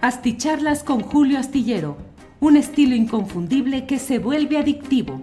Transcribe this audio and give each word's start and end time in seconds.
Asticharlas 0.00 0.84
con 0.84 1.00
Julio 1.00 1.40
Astillero, 1.40 1.96
un 2.38 2.56
estilo 2.56 2.94
inconfundible 2.94 3.84
que 3.84 3.98
se 3.98 4.20
vuelve 4.20 4.56
adictivo. 4.56 5.22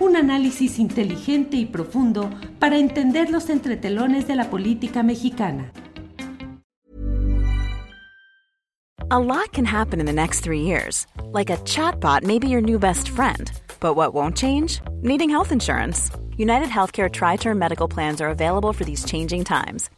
Un 0.00 0.16
análisis 0.16 0.80
inteligente 0.80 1.56
y 1.56 1.64
profundo 1.64 2.28
para 2.58 2.76
entender 2.76 3.30
los 3.30 3.48
entretelones 3.50 4.26
de 4.26 4.34
la 4.34 4.50
política 4.50 5.04
mexicana. 5.04 5.70
A 9.12 9.18
lot 9.20 9.52
can 9.52 9.64
happen 9.64 10.00
in 10.00 10.06
the 10.06 10.12
next 10.12 10.40
three 10.40 10.62
years. 10.62 11.06
Like 11.30 11.48
a 11.48 11.58
chatbot 11.58 12.24
may 12.24 12.40
be 12.40 12.48
your 12.48 12.60
new 12.60 12.80
best 12.80 13.08
friend. 13.08 13.52
But 13.78 13.94
what 13.94 14.12
won't 14.12 14.36
change? 14.36 14.80
Needing 15.02 15.30
health 15.30 15.52
insurance. 15.52 16.10
United 16.36 16.68
Healthcare 16.68 17.08
Tri 17.08 17.36
Term 17.36 17.60
Medical 17.60 17.86
Plans 17.86 18.20
are 18.20 18.28
available 18.28 18.72
for 18.72 18.84
these 18.84 19.04
changing 19.04 19.44
times 19.44 19.88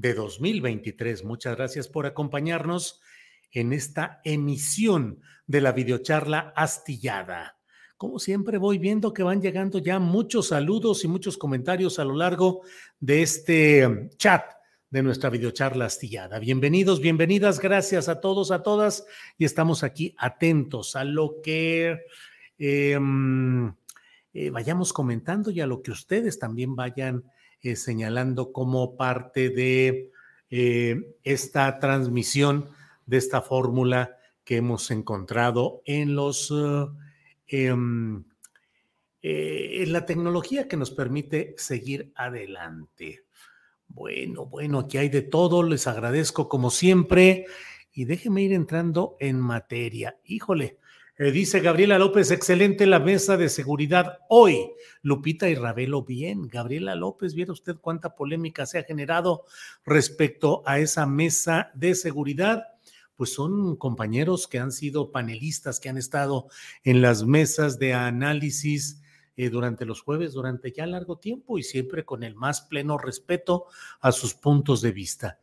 de 0.00 0.14
2023. 0.14 1.24
Muchas 1.24 1.56
gracias 1.56 1.86
por 1.88 2.06
acompañarnos 2.06 3.00
en 3.52 3.72
esta 3.72 4.20
emisión 4.24 5.20
de 5.46 5.60
la 5.60 5.72
videocharla 5.72 6.52
astillada. 6.56 7.58
Como 7.98 8.18
siempre, 8.18 8.56
voy 8.56 8.78
viendo 8.78 9.12
que 9.12 9.22
van 9.22 9.42
llegando 9.42 9.78
ya 9.78 9.98
muchos 9.98 10.48
saludos 10.48 11.04
y 11.04 11.08
muchos 11.08 11.36
comentarios 11.36 11.98
a 11.98 12.04
lo 12.04 12.16
largo 12.16 12.62
de 12.98 13.20
este 13.20 14.08
chat 14.16 14.42
de 14.88 15.02
nuestra 15.02 15.28
videocharla 15.28 15.84
astillada. 15.84 16.38
Bienvenidos, 16.38 17.00
bienvenidas, 17.00 17.60
gracias 17.60 18.08
a 18.08 18.20
todos, 18.20 18.50
a 18.52 18.62
todas, 18.62 19.04
y 19.36 19.44
estamos 19.44 19.84
aquí 19.84 20.14
atentos 20.18 20.96
a 20.96 21.04
lo 21.04 21.42
que 21.42 22.06
em, 22.58 23.68
eh, 24.32 24.50
vayamos 24.50 24.94
comentando 24.94 25.50
y 25.50 25.60
a 25.60 25.66
lo 25.66 25.82
que 25.82 25.90
ustedes 25.90 26.38
también 26.38 26.74
vayan 26.74 27.24
eh, 27.62 27.76
señalando 27.76 28.52
como 28.52 28.96
parte 28.96 29.50
de 29.50 30.10
eh, 30.50 31.14
esta 31.22 31.78
transmisión 31.78 32.70
de 33.06 33.18
esta 33.18 33.42
fórmula 33.42 34.16
que 34.44 34.56
hemos 34.56 34.90
encontrado 34.90 35.82
en 35.84 36.14
los 36.14 36.50
eh, 36.50 36.86
em, 37.48 38.24
en 39.22 39.92
la 39.92 40.06
tecnología 40.06 40.66
que 40.66 40.78
nos 40.78 40.90
permite 40.90 41.54
seguir 41.58 42.12
adelante. 42.14 43.24
Bueno, 43.86 44.46
bueno, 44.46 44.78
aquí 44.78 44.96
hay 44.96 45.10
de 45.10 45.20
todo, 45.20 45.62
les 45.62 45.86
agradezco 45.86 46.48
como 46.48 46.70
siempre 46.70 47.44
y 47.92 48.04
déjenme 48.06 48.42
ir 48.42 48.52
entrando 48.52 49.16
en 49.20 49.38
materia. 49.38 50.16
Híjole, 50.24 50.78
eh, 51.22 51.32
dice 51.32 51.60
Gabriela 51.60 51.98
López, 51.98 52.30
excelente 52.30 52.86
la 52.86 52.98
mesa 52.98 53.36
de 53.36 53.50
seguridad 53.50 54.20
hoy. 54.30 54.70
Lupita 55.02 55.50
y 55.50 55.54
Ravelo, 55.54 56.02
bien. 56.02 56.48
Gabriela 56.48 56.94
López, 56.94 57.34
viera 57.34 57.52
usted 57.52 57.76
cuánta 57.76 58.14
polémica 58.14 58.64
se 58.64 58.78
ha 58.78 58.84
generado 58.84 59.44
respecto 59.84 60.62
a 60.64 60.78
esa 60.78 61.04
mesa 61.04 61.72
de 61.74 61.94
seguridad. 61.94 62.64
Pues 63.16 63.34
son 63.34 63.76
compañeros 63.76 64.48
que 64.48 64.60
han 64.60 64.72
sido 64.72 65.12
panelistas, 65.12 65.78
que 65.78 65.90
han 65.90 65.98
estado 65.98 66.48
en 66.84 67.02
las 67.02 67.22
mesas 67.22 67.78
de 67.78 67.92
análisis 67.92 69.02
eh, 69.36 69.50
durante 69.50 69.84
los 69.84 70.00
jueves, 70.00 70.32
durante 70.32 70.72
ya 70.72 70.86
largo 70.86 71.18
tiempo 71.18 71.58
y 71.58 71.64
siempre 71.64 72.06
con 72.06 72.22
el 72.22 72.34
más 72.34 72.62
pleno 72.62 72.96
respeto 72.96 73.66
a 74.00 74.10
sus 74.12 74.32
puntos 74.32 74.80
de 74.80 74.92
vista 74.92 75.38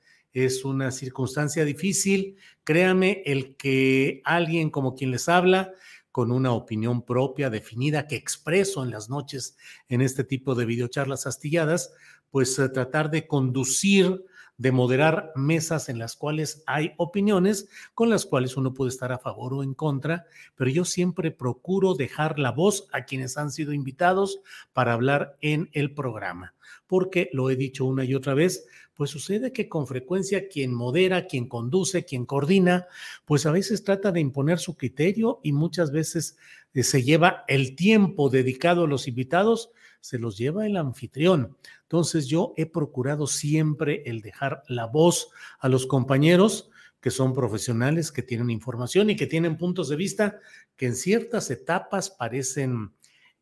es 0.46 0.66
una 0.66 0.92
circunstancia 0.92 1.66
difícil. 1.66 2.36
Créame, 2.64 3.24
el 3.26 3.56
que 3.56 4.22
alguien 4.24 4.70
como 4.70 4.94
quien 4.94 5.12
les 5.12 5.30
habla, 5.30 5.72
con 6.12 6.32
una 6.32 6.52
opinión 6.52 7.04
propia 7.04 7.50
definida 7.50 8.08
que 8.08 8.16
expreso 8.16 8.84
en 8.84 8.90
las 8.90 9.10
noches 9.10 9.56
en 9.88 10.02
este 10.02 10.24
tipo 10.24 10.56
de 10.56 10.66
videocharlas 10.66 11.28
astilladas, 11.28 11.94
pues 12.32 12.58
eh, 12.60 12.70
tratar 12.70 13.12
de 13.12 13.28
conducir, 13.28 14.26
de 14.58 14.72
moderar 14.72 15.32
mesas 15.36 15.90
en 15.90 16.00
las 16.00 16.16
cuales 16.16 16.64
hay 16.66 16.94
opiniones 16.98 17.70
con 17.94 18.10
las 18.10 18.26
cuales 18.26 18.58
uno 18.58 18.74
puede 18.74 18.90
estar 18.90 19.12
a 19.12 19.20
favor 19.20 19.54
o 19.54 19.64
en 19.64 19.76
contra, 19.76 20.26
pero 20.56 20.72
yo 20.72 20.86
siempre 20.86 21.30
procuro 21.30 21.94
dejar 21.94 22.40
la 22.40 22.52
voz 22.52 22.88
a 22.92 23.06
quienes 23.06 23.38
han 23.38 23.52
sido 23.52 23.72
invitados 23.72 24.40
para 24.74 24.94
hablar 24.94 25.38
en 25.42 25.70
el 25.74 25.94
programa, 25.94 26.56
porque 26.88 27.30
lo 27.32 27.52
he 27.52 27.56
dicho 27.56 27.86
una 27.86 28.04
y 28.04 28.16
otra 28.16 28.34
vez, 28.34 28.66
pues 28.98 29.12
sucede 29.12 29.54
que 29.54 29.70
con 29.70 29.86
frecuencia 29.86 30.50
quien 30.50 30.74
modera, 30.74 31.28
quien 31.28 31.48
conduce, 31.48 32.04
quien 32.04 32.26
coordina, 32.26 32.88
pues 33.26 33.46
a 33.46 33.52
veces 33.52 33.84
trata 33.84 34.12
de 34.12 34.20
imponer 34.20 34.58
su 34.58 34.76
criterio 34.76 35.40
y 35.44 35.54
muchas 35.54 35.92
veces 35.92 36.38
eh, 36.74 36.84
se 36.84 37.04
lleva 37.04 37.46
el 37.48 37.76
tiempo 37.76 38.30
dedicado 38.30 38.84
a 38.84 38.88
los 38.88 39.08
invitados, 39.08 39.70
se 40.02 40.18
los 40.18 40.38
lleva 40.38 40.66
el 40.66 40.78
anfitrión. 40.78 41.56
Entonces 41.84 42.28
yo 42.28 42.54
he 42.58 42.66
procurado 42.66 43.28
siempre 43.28 44.02
el 44.08 44.22
dejar 44.22 44.64
la 44.68 44.88
voz 44.88 45.30
a 45.60 45.70
los 45.70 45.86
compañeros 45.86 46.72
que 47.00 47.12
son 47.12 47.34
profesionales, 47.34 48.12
que 48.12 48.24
tienen 48.24 48.50
información 48.50 49.12
y 49.12 49.16
que 49.16 49.28
tienen 49.28 49.58
puntos 49.58 49.90
de 49.90 49.96
vista 49.96 50.40
que 50.76 50.88
en 50.88 50.96
ciertas 50.96 51.52
etapas 51.52 52.10
parecen 52.10 52.92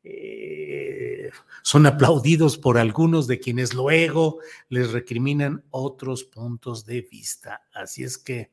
eh, 0.08 1.32
son 1.64 1.88
aplaudidos 1.88 2.60
por 2.60 2.78
algunos 2.78 3.26
de 3.26 3.40
quienes 3.40 3.74
luego 3.74 4.38
les 4.70 4.92
recriminan 4.92 5.64
otros 5.72 6.24
puntos 6.24 6.86
de 6.86 7.02
vista. 7.02 7.64
Así 7.74 8.04
es 8.04 8.20
que, 8.20 8.52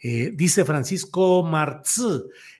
eh, 0.00 0.30
dice 0.32 0.64
Francisco 0.64 1.42
Martz, 1.42 2.00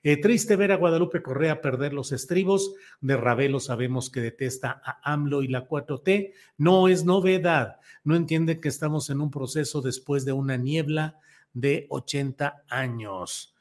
eh, 0.02 0.16
triste 0.20 0.56
ver 0.56 0.72
a 0.72 0.76
Guadalupe 0.76 1.22
Correa 1.22 1.60
perder 1.60 1.92
los 1.92 2.10
estribos, 2.10 2.74
de 3.00 3.16
Ravelo 3.16 3.60
sabemos 3.60 4.10
que 4.10 4.20
detesta 4.20 4.82
a 4.84 5.12
AMLO 5.12 5.44
y 5.44 5.48
la 5.48 5.68
4T, 5.68 6.32
no 6.58 6.88
es 6.88 7.04
novedad, 7.04 7.76
no 8.02 8.16
entiende 8.16 8.58
que 8.58 8.68
estamos 8.68 9.08
en 9.08 9.20
un 9.20 9.30
proceso 9.30 9.82
después 9.82 10.24
de 10.24 10.32
una 10.32 10.56
niebla 10.56 11.20
de 11.52 11.86
80 11.90 12.64
años. 12.68 13.54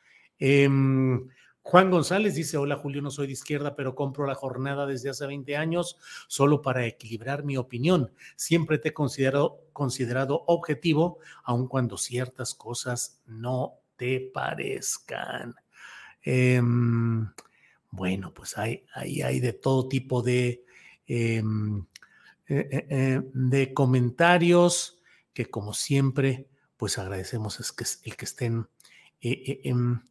Juan 1.64 1.92
González 1.92 2.34
dice, 2.36 2.58
hola 2.58 2.76
Julio, 2.76 3.02
no 3.02 3.12
soy 3.12 3.28
de 3.28 3.34
izquierda, 3.34 3.76
pero 3.76 3.94
compro 3.94 4.26
la 4.26 4.36
jornada 4.36 4.88
desde 4.88 5.10
hace 5.10 5.28
20 5.28 5.58
años 5.58 5.98
solo 6.28 6.62
para 6.62 6.86
equilibrar 6.86 7.44
mi 7.44 7.56
opinión. 7.56 8.12
Siempre 8.36 8.80
te 8.80 8.90
he 8.90 8.94
considerado, 8.94 10.44
objetivo, 10.48 11.20
aun 11.44 11.68
cuando 11.68 11.98
ciertas 11.98 12.56
cosas 12.56 13.22
no 13.28 13.76
te 13.96 14.32
parezcan. 14.34 15.56
Em, 16.24 17.32
bueno, 17.92 18.34
pues 18.34 18.58
hay, 18.58 18.86
hay, 18.96 19.40
de 19.40 19.54
todo 19.54 19.88
tipo 19.88 20.24
de, 20.24 20.66
em, 21.06 21.86
eh, 22.48 22.68
eh, 22.72 22.88
eh, 22.90 23.22
de 23.34 23.74
comentarios 23.74 25.00
que 25.34 25.46
como 25.46 25.74
siempre, 25.74 26.50
pues 26.76 26.98
agradecemos 26.98 27.60
es 27.60 27.72
que, 27.72 27.86
el 28.10 28.16
que 28.18 28.26
estén 28.26 28.68
em, 29.22 30.02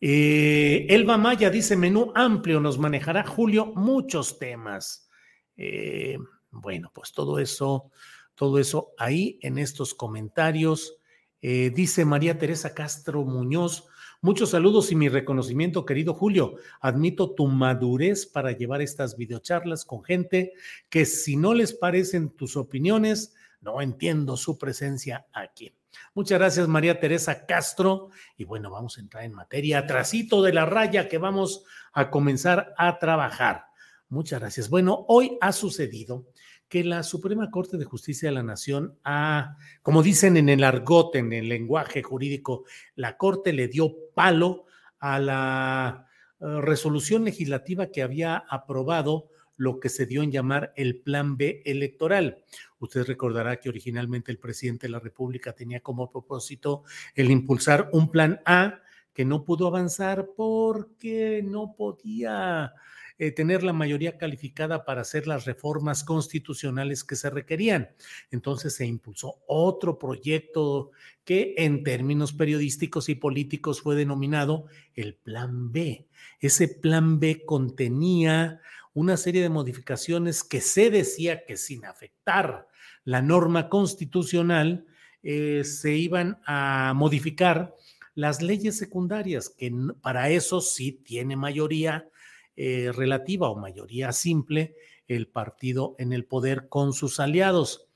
Elba 0.00 1.16
Maya 1.16 1.50
dice, 1.50 1.76
menú 1.76 2.12
amplio, 2.14 2.60
nos 2.60 2.78
manejará 2.78 3.26
Julio 3.26 3.72
muchos 3.74 4.38
temas. 4.38 5.08
Eh, 5.56 6.18
bueno, 6.50 6.90
pues 6.94 7.12
todo 7.12 7.38
eso, 7.38 7.90
todo 8.34 8.58
eso 8.58 8.92
ahí 8.98 9.38
en 9.42 9.58
estos 9.58 9.94
comentarios. 9.94 10.98
Eh, 11.40 11.70
dice 11.74 12.04
María 12.04 12.38
Teresa 12.38 12.74
Castro 12.74 13.24
Muñoz, 13.24 13.86
muchos 14.20 14.50
saludos 14.50 14.90
y 14.90 14.96
mi 14.96 15.08
reconocimiento, 15.08 15.84
querido 15.84 16.14
Julio. 16.14 16.56
Admito 16.80 17.34
tu 17.34 17.46
madurez 17.46 18.26
para 18.26 18.52
llevar 18.52 18.82
estas 18.82 19.16
videocharlas 19.16 19.84
con 19.84 20.02
gente 20.02 20.52
que 20.88 21.04
si 21.04 21.36
no 21.36 21.54
les 21.54 21.72
parecen 21.72 22.30
tus 22.30 22.56
opiniones, 22.56 23.34
no 23.60 23.80
entiendo 23.80 24.36
su 24.36 24.58
presencia 24.58 25.26
aquí. 25.32 25.72
Muchas 26.14 26.38
gracias, 26.38 26.68
María 26.68 26.98
Teresa 26.98 27.46
Castro. 27.46 28.10
Y 28.36 28.44
bueno, 28.44 28.70
vamos 28.70 28.98
a 28.98 29.00
entrar 29.00 29.24
en 29.24 29.34
materia, 29.34 29.78
atrasito 29.78 30.42
de 30.42 30.52
la 30.52 30.66
raya 30.66 31.08
que 31.08 31.18
vamos 31.18 31.64
a 31.92 32.10
comenzar 32.10 32.74
a 32.76 32.98
trabajar. 32.98 33.66
Muchas 34.08 34.40
gracias. 34.40 34.70
Bueno, 34.70 35.04
hoy 35.08 35.36
ha 35.40 35.52
sucedido 35.52 36.26
que 36.68 36.84
la 36.84 37.02
Suprema 37.02 37.50
Corte 37.50 37.76
de 37.76 37.84
Justicia 37.84 38.28
de 38.28 38.34
la 38.34 38.42
Nación 38.42 38.98
ha, 39.04 39.56
como 39.82 40.02
dicen 40.02 40.36
en 40.36 40.48
el 40.48 40.64
argot, 40.64 41.14
en 41.14 41.32
el 41.32 41.48
lenguaje 41.48 42.02
jurídico, 42.02 42.64
la 42.94 43.16
Corte 43.16 43.52
le 43.52 43.68
dio 43.68 43.94
palo 44.14 44.66
a 44.98 45.18
la 45.18 46.06
eh, 46.40 46.60
resolución 46.60 47.24
legislativa 47.24 47.86
que 47.86 48.02
había 48.02 48.36
aprobado 48.48 49.28
lo 49.56 49.80
que 49.80 49.88
se 49.88 50.06
dio 50.06 50.22
en 50.22 50.32
llamar 50.32 50.72
el 50.76 51.00
Plan 51.00 51.36
B 51.36 51.62
electoral. 51.64 52.44
Usted 52.78 53.04
recordará 53.04 53.60
que 53.60 53.68
originalmente 53.68 54.30
el 54.30 54.38
presidente 54.38 54.86
de 54.86 54.92
la 54.92 55.00
República 55.00 55.52
tenía 55.52 55.80
como 55.80 56.10
propósito 56.10 56.84
el 57.14 57.30
impulsar 57.30 57.88
un 57.92 58.10
Plan 58.10 58.40
A 58.44 58.80
que 59.12 59.24
no 59.24 59.44
pudo 59.44 59.66
avanzar 59.66 60.28
porque 60.36 61.42
no 61.42 61.74
podía 61.74 62.74
eh, 63.18 63.30
tener 63.30 63.62
la 63.62 63.72
mayoría 63.72 64.18
calificada 64.18 64.84
para 64.84 65.00
hacer 65.00 65.26
las 65.26 65.46
reformas 65.46 66.04
constitucionales 66.04 67.02
que 67.02 67.16
se 67.16 67.30
requerían. 67.30 67.88
Entonces 68.30 68.74
se 68.74 68.84
impulsó 68.84 69.38
otro 69.46 69.98
proyecto 69.98 70.90
que 71.24 71.54
en 71.56 71.82
términos 71.82 72.34
periodísticos 72.34 73.08
y 73.08 73.14
políticos 73.14 73.80
fue 73.80 73.96
denominado 73.96 74.66
el 74.92 75.14
Plan 75.14 75.72
B. 75.72 76.06
Ese 76.38 76.68
Plan 76.68 77.18
B 77.18 77.46
contenía 77.46 78.60
una 78.96 79.18
serie 79.18 79.42
de 79.42 79.50
modificaciones 79.50 80.42
que 80.42 80.62
se 80.62 80.90
decía 80.90 81.44
que 81.44 81.58
sin 81.58 81.84
afectar 81.84 82.66
la 83.04 83.20
norma 83.20 83.68
constitucional 83.68 84.86
eh, 85.22 85.64
se 85.64 85.92
iban 85.92 86.40
a 86.46 86.94
modificar 86.96 87.74
las 88.14 88.40
leyes 88.40 88.78
secundarias, 88.78 89.50
que 89.50 89.70
para 90.00 90.30
eso 90.30 90.62
sí 90.62 90.92
tiene 90.92 91.36
mayoría 91.36 92.08
eh, 92.56 92.90
relativa 92.90 93.50
o 93.50 93.56
mayoría 93.56 94.12
simple 94.12 94.74
el 95.08 95.28
partido 95.28 95.94
en 95.98 96.14
el 96.14 96.24
poder 96.24 96.70
con 96.70 96.94
sus 96.94 97.20
aliados. 97.20 97.90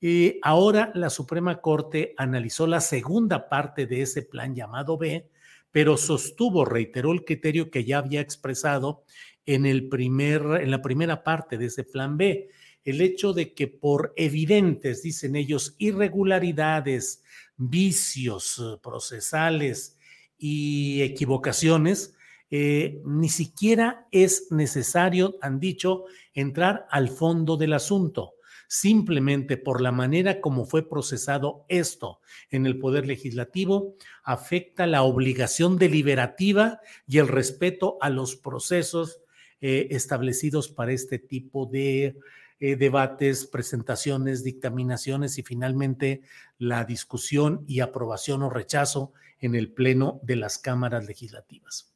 y 0.00 0.38
ahora 0.42 0.92
la 0.94 1.10
Suprema 1.10 1.60
Corte 1.60 2.14
analizó 2.16 2.68
la 2.68 2.80
segunda 2.80 3.48
parte 3.48 3.86
de 3.86 4.02
ese 4.02 4.22
plan 4.22 4.54
llamado 4.54 4.98
B, 4.98 5.28
pero 5.72 5.96
sostuvo, 5.96 6.64
reiteró 6.64 7.10
el 7.10 7.24
criterio 7.24 7.68
que 7.68 7.84
ya 7.84 7.98
había 7.98 8.20
expresado 8.20 9.02
en, 9.46 9.66
el 9.66 9.88
primer, 9.88 10.42
en 10.60 10.70
la 10.70 10.82
primera 10.82 11.22
parte 11.22 11.58
de 11.58 11.66
ese 11.66 11.84
plan 11.84 12.16
B. 12.16 12.48
El 12.84 13.00
hecho 13.00 13.32
de 13.32 13.54
que 13.54 13.66
por 13.66 14.12
evidentes, 14.16 15.02
dicen 15.02 15.36
ellos, 15.36 15.74
irregularidades, 15.78 17.22
vicios 17.56 18.58
eh, 18.58 18.78
procesales 18.82 19.96
y 20.36 21.02
equivocaciones, 21.02 22.14
eh, 22.50 23.00
ni 23.04 23.30
siquiera 23.30 24.06
es 24.12 24.52
necesario, 24.52 25.36
han 25.40 25.58
dicho, 25.58 26.04
entrar 26.34 26.86
al 26.90 27.08
fondo 27.08 27.56
del 27.56 27.72
asunto. 27.72 28.34
Simplemente 28.68 29.56
por 29.56 29.80
la 29.80 29.92
manera 29.92 30.40
como 30.40 30.64
fue 30.64 30.88
procesado 30.88 31.64
esto 31.68 32.20
en 32.50 32.66
el 32.66 32.78
Poder 32.78 33.06
Legislativo, 33.06 33.94
afecta 34.22 34.86
la 34.86 35.02
obligación 35.02 35.78
deliberativa 35.78 36.80
y 37.06 37.18
el 37.18 37.28
respeto 37.28 37.98
a 38.00 38.10
los 38.10 38.36
procesos 38.36 39.20
eh, 39.66 39.96
establecidos 39.96 40.68
para 40.68 40.92
este 40.92 41.18
tipo 41.18 41.64
de 41.64 42.18
eh, 42.60 42.76
debates, 42.76 43.46
presentaciones, 43.46 44.44
dictaminaciones 44.44 45.38
y 45.38 45.42
finalmente 45.42 46.20
la 46.58 46.84
discusión 46.84 47.64
y 47.66 47.80
aprobación 47.80 48.42
o 48.42 48.50
rechazo 48.50 49.14
en 49.40 49.54
el 49.54 49.72
Pleno 49.72 50.20
de 50.22 50.36
las 50.36 50.58
cámaras 50.58 51.06
legislativas. 51.06 51.94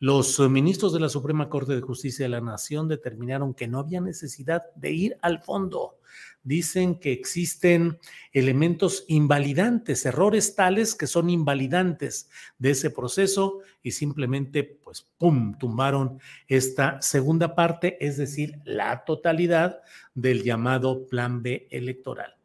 Los 0.00 0.40
ministros 0.40 0.92
de 0.92 0.98
la 0.98 1.08
Suprema 1.08 1.48
Corte 1.48 1.76
de 1.76 1.82
Justicia 1.82 2.24
de 2.24 2.30
la 2.30 2.40
Nación 2.40 2.88
determinaron 2.88 3.54
que 3.54 3.68
no 3.68 3.78
había 3.78 4.00
necesidad 4.00 4.64
de 4.74 4.90
ir 4.90 5.16
al 5.22 5.40
fondo 5.40 6.00
dicen 6.44 7.00
que 7.00 7.12
existen 7.12 7.98
elementos 8.32 9.04
invalidantes, 9.08 10.06
errores 10.06 10.54
tales 10.54 10.94
que 10.94 11.06
son 11.06 11.30
invalidantes 11.30 12.30
de 12.58 12.70
ese 12.70 12.90
proceso 12.90 13.60
y 13.82 13.90
simplemente, 13.90 14.62
pues, 14.62 15.08
¡pum!, 15.18 15.58
tumbaron 15.58 16.20
esta 16.46 17.00
segunda 17.02 17.54
parte, 17.54 17.96
es 18.00 18.16
decir, 18.16 18.60
la 18.64 19.04
totalidad 19.04 19.80
del 20.14 20.44
llamado 20.44 21.06
Plan 21.06 21.42
B 21.42 21.66
electoral. 21.70 22.36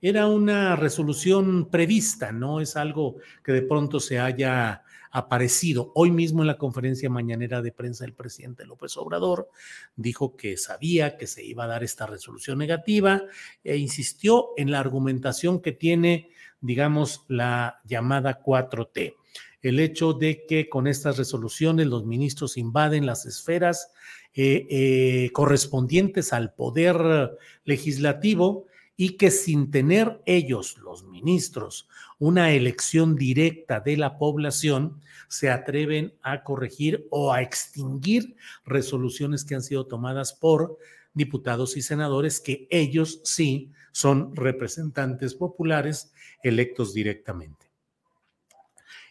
Era 0.00 0.26
una 0.26 0.76
resolución 0.76 1.70
prevista, 1.70 2.30
no 2.30 2.60
es 2.60 2.76
algo 2.76 3.16
que 3.42 3.52
de 3.52 3.62
pronto 3.62 3.98
se 3.98 4.20
haya 4.20 4.84
aparecido. 5.16 5.92
Hoy 5.94 6.10
mismo 6.10 6.42
en 6.42 6.46
la 6.46 6.58
conferencia 6.58 7.08
mañanera 7.08 7.62
de 7.62 7.72
prensa 7.72 8.04
el 8.04 8.12
presidente 8.12 8.66
López 8.66 8.98
Obrador 8.98 9.48
dijo 9.96 10.36
que 10.36 10.58
sabía 10.58 11.16
que 11.16 11.26
se 11.26 11.42
iba 11.42 11.64
a 11.64 11.68
dar 11.68 11.82
esta 11.82 12.04
resolución 12.04 12.58
negativa 12.58 13.22
e 13.64 13.78
insistió 13.78 14.50
en 14.58 14.70
la 14.70 14.78
argumentación 14.78 15.62
que 15.62 15.72
tiene, 15.72 16.28
digamos, 16.60 17.24
la 17.28 17.80
llamada 17.86 18.42
4T. 18.42 19.14
El 19.62 19.80
hecho 19.80 20.12
de 20.12 20.44
que 20.46 20.68
con 20.68 20.86
estas 20.86 21.16
resoluciones 21.16 21.86
los 21.86 22.04
ministros 22.04 22.58
invaden 22.58 23.06
las 23.06 23.24
esferas 23.24 23.92
eh, 24.34 24.66
eh, 24.68 25.30
correspondientes 25.32 26.34
al 26.34 26.52
poder 26.52 27.38
legislativo 27.64 28.66
y 28.96 29.16
que 29.16 29.30
sin 29.30 29.70
tener 29.70 30.22
ellos, 30.24 30.78
los 30.78 31.04
ministros, 31.04 31.88
una 32.18 32.52
elección 32.52 33.16
directa 33.16 33.80
de 33.80 33.96
la 33.96 34.18
población, 34.18 35.00
se 35.28 35.50
atreven 35.50 36.14
a 36.22 36.42
corregir 36.42 37.06
o 37.10 37.32
a 37.32 37.42
extinguir 37.42 38.36
resoluciones 38.64 39.44
que 39.44 39.54
han 39.54 39.62
sido 39.62 39.86
tomadas 39.86 40.32
por 40.32 40.78
diputados 41.12 41.76
y 41.76 41.82
senadores 41.82 42.40
que 42.40 42.66
ellos 42.70 43.20
sí 43.24 43.72
son 43.92 44.34
representantes 44.36 45.34
populares 45.34 46.12
electos 46.42 46.94
directamente. 46.94 47.66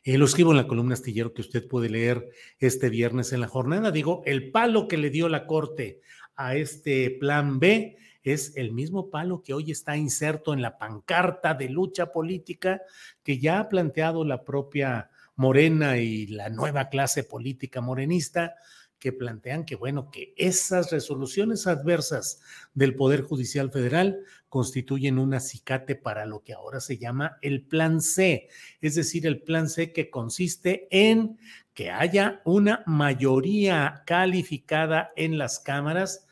Eh, 0.03 0.19
lo 0.19 0.25
escribo 0.25 0.51
en 0.51 0.57
la 0.57 0.67
columna 0.67 0.93
astillero 0.93 1.33
que 1.33 1.41
usted 1.41 1.67
puede 1.67 1.89
leer 1.89 2.29
este 2.59 2.89
viernes 2.89 3.33
en 3.33 3.41
la 3.41 3.47
jornada. 3.47 3.91
Digo, 3.91 4.21
el 4.25 4.51
palo 4.51 4.87
que 4.87 4.97
le 4.97 5.09
dio 5.09 5.27
la 5.29 5.47
Corte 5.47 6.01
a 6.35 6.55
este 6.55 7.09
plan 7.19 7.59
B 7.59 7.97
es 8.33 8.53
el 8.55 8.71
mismo 8.71 9.09
palo 9.09 9.41
que 9.43 9.53
hoy 9.53 9.71
está 9.71 9.97
inserto 9.97 10.53
en 10.53 10.61
la 10.61 10.77
pancarta 10.77 11.53
de 11.53 11.69
lucha 11.69 12.11
política 12.11 12.81
que 13.23 13.39
ya 13.39 13.59
ha 13.59 13.69
planteado 13.69 14.23
la 14.25 14.43
propia 14.43 15.09
Morena 15.35 15.97
y 15.97 16.27
la 16.27 16.49
nueva 16.49 16.89
clase 16.89 17.23
política 17.23 17.81
morenista 17.81 18.55
que 18.99 19.11
plantean 19.11 19.65
que, 19.65 19.75
bueno, 19.75 20.09
que 20.09 20.33
esas 20.37 20.91
resoluciones 20.91 21.67
adversas 21.67 22.41
del 22.73 22.95
Poder 22.95 23.21
Judicial 23.21 23.69
Federal 23.69 24.21
constituyen 24.49 25.19
un 25.19 25.33
acicate 25.33 25.95
para 25.95 26.25
lo 26.25 26.41
que 26.41 26.53
ahora 26.53 26.79
se 26.79 26.97
llama 26.97 27.37
el 27.41 27.61
Plan 27.61 28.01
C, 28.01 28.47
es 28.81 28.95
decir, 28.95 29.27
el 29.27 29.41
Plan 29.41 29.69
C 29.69 29.91
que 29.91 30.09
consiste 30.09 30.87
en 30.89 31.37
que 31.73 31.91
haya 31.91 32.41
una 32.45 32.83
mayoría 32.87 34.03
calificada 34.05 35.11
en 35.17 35.37
las 35.37 35.59
cámaras 35.59 36.24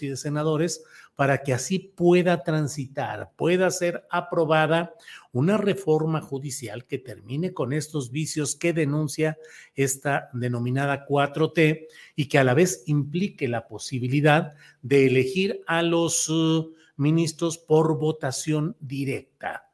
y 0.00 0.08
de 0.08 0.16
senadores 0.16 0.84
para 1.16 1.42
que 1.42 1.54
así 1.54 1.78
pueda 1.78 2.42
transitar, 2.42 3.30
pueda 3.36 3.70
ser 3.70 4.06
aprobada 4.10 4.94
una 5.32 5.56
reforma 5.56 6.20
judicial 6.20 6.84
que 6.84 6.98
termine 6.98 7.54
con 7.54 7.72
estos 7.72 8.10
vicios 8.10 8.56
que 8.56 8.72
denuncia 8.72 9.38
esta 9.74 10.28
denominada 10.32 11.06
4T 11.06 11.86
y 12.14 12.26
que 12.26 12.38
a 12.38 12.44
la 12.44 12.54
vez 12.54 12.82
implique 12.86 13.48
la 13.48 13.66
posibilidad 13.66 14.54
de 14.82 15.06
elegir 15.06 15.62
a 15.66 15.82
los 15.82 16.28
uh, 16.28 16.74
ministros 16.96 17.56
por 17.56 17.98
votación 17.98 18.76
directa. 18.80 19.70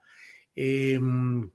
Em, 0.54 1.50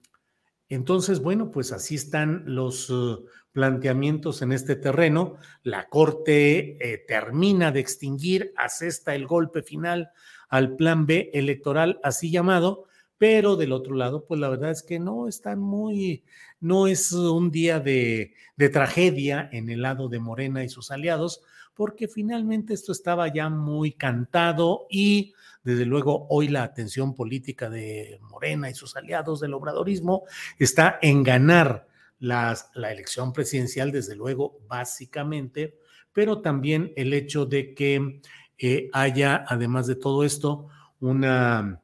entonces, 0.68 1.20
bueno, 1.20 1.52
pues 1.52 1.72
así 1.72 1.96
están 1.96 2.44
los 2.48 2.90
uh, 2.90 3.26
planteamientos 3.56 4.42
en 4.42 4.52
este 4.52 4.76
terreno. 4.76 5.38
La 5.64 5.88
Corte 5.88 6.78
eh, 6.78 6.98
termina 7.08 7.72
de 7.72 7.80
extinguir, 7.80 8.54
asesta 8.58 9.16
el 9.16 9.26
golpe 9.26 9.64
final 9.64 10.12
al 10.50 10.76
plan 10.76 11.06
B 11.06 11.32
electoral 11.34 12.02
así 12.04 12.30
llamado, 12.30 12.84
pero 13.18 13.56
del 13.56 13.72
otro 13.72 13.96
lado, 13.96 14.26
pues 14.26 14.42
la 14.42 14.50
verdad 14.50 14.72
es 14.72 14.84
que 14.84 15.00
no 15.00 15.30
están 15.30 15.60
muy, 15.62 16.26
no 16.60 16.86
es 16.86 17.14
un 17.14 17.50
día 17.50 17.80
de, 17.80 18.34
de 18.58 18.70
tragedia 18.70 19.50
en 19.54 19.70
el 19.70 19.82
lado 19.82 20.10
de 20.10 20.20
Morena 20.20 20.62
y 20.66 20.68
sus 20.68 20.92
aliados, 20.92 21.42
porque 21.74 22.10
finalmente 22.10 22.74
esto 22.74 22.92
estaba 22.92 23.34
ya 23.34 23.48
muy 23.48 23.94
cantado 23.94 24.86
y 24.90 25.34
desde 25.64 25.86
luego 25.86 26.28
hoy 26.30 26.50
la 26.50 26.64
atención 26.64 27.16
política 27.16 27.70
de 27.70 28.20
Morena 28.22 28.70
y 28.70 28.76
sus 28.76 28.98
aliados 28.98 29.40
del 29.40 29.54
obradorismo 29.54 30.24
está 30.60 31.00
en 31.02 31.24
ganar 31.24 31.88
la 32.20 32.56
elección 32.92 33.34
presidencial, 33.34 33.92
desde 33.92 34.16
luego, 34.16 34.60
básicamente, 34.68 35.78
pero 36.14 36.42
también 36.42 36.94
el 36.96 37.14
hecho 37.14 37.46
de 37.46 37.74
que 37.74 38.22
eh, 38.58 38.90
haya, 38.94 39.44
además 39.48 39.86
de 39.86 39.96
todo 39.96 40.24
esto, 40.24 40.70
una 41.00 41.82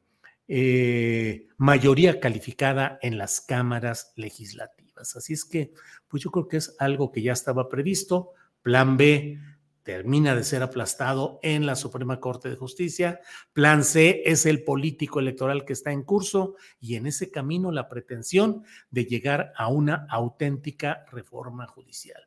eh, 0.48 1.48
mayoría 1.58 2.18
calificada 2.18 2.98
en 3.02 3.18
las 3.18 3.42
cámaras 3.42 4.12
legislativas. 4.16 5.16
Así 5.16 5.34
es 5.34 5.44
que, 5.44 5.72
pues 6.08 6.22
yo 6.22 6.30
creo 6.30 6.48
que 6.48 6.56
es 6.56 6.74
algo 6.78 7.12
que 7.12 7.22
ya 7.22 7.32
estaba 7.32 7.68
previsto. 7.68 8.30
Plan 8.62 8.96
B 8.96 9.38
termina 9.82 10.34
de 10.34 10.44
ser 10.44 10.62
aplastado 10.62 11.40
en 11.42 11.66
la 11.66 11.76
Suprema 11.76 12.20
Corte 12.20 12.48
de 12.48 12.56
Justicia. 12.56 13.20
Plan 13.52 13.84
C 13.84 14.22
es 14.24 14.46
el 14.46 14.64
político 14.64 15.20
electoral 15.20 15.64
que 15.64 15.72
está 15.72 15.92
en 15.92 16.02
curso 16.02 16.56
y 16.80 16.96
en 16.96 17.06
ese 17.06 17.30
camino 17.30 17.72
la 17.72 17.88
pretensión 17.88 18.64
de 18.90 19.04
llegar 19.04 19.52
a 19.56 19.68
una 19.68 20.06
auténtica 20.08 21.04
reforma 21.10 21.66
judicial. 21.66 22.22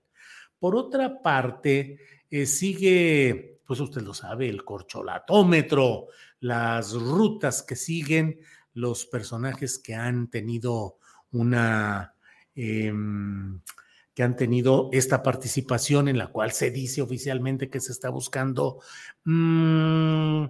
Por 0.59 0.75
otra 0.75 1.21
parte, 1.21 1.99
eh, 2.29 2.45
sigue, 2.45 3.61
pues 3.65 3.79
usted 3.79 4.01
lo 4.01 4.13
sabe, 4.13 4.49
el 4.49 4.63
corcholatómetro, 4.63 6.07
las 6.39 6.93
rutas 6.93 7.63
que 7.63 7.75
siguen 7.75 8.39
los 8.73 9.05
personajes 9.05 9.79
que 9.79 9.95
han 9.95 10.29
tenido 10.29 10.97
una... 11.31 12.13
Em, 12.53 13.61
que 14.15 14.23
han 14.23 14.37
tenido 14.37 14.89
esta 14.93 15.21
participación 15.21 16.07
en 16.07 16.17
la 16.17 16.27
cual 16.27 16.53
se 16.53 16.71
dice 16.71 17.01
oficialmente 17.01 17.69
que 17.69 17.81
se 17.81 17.91
está 17.91 18.09
buscando 18.09 18.79
mm, 19.25 20.45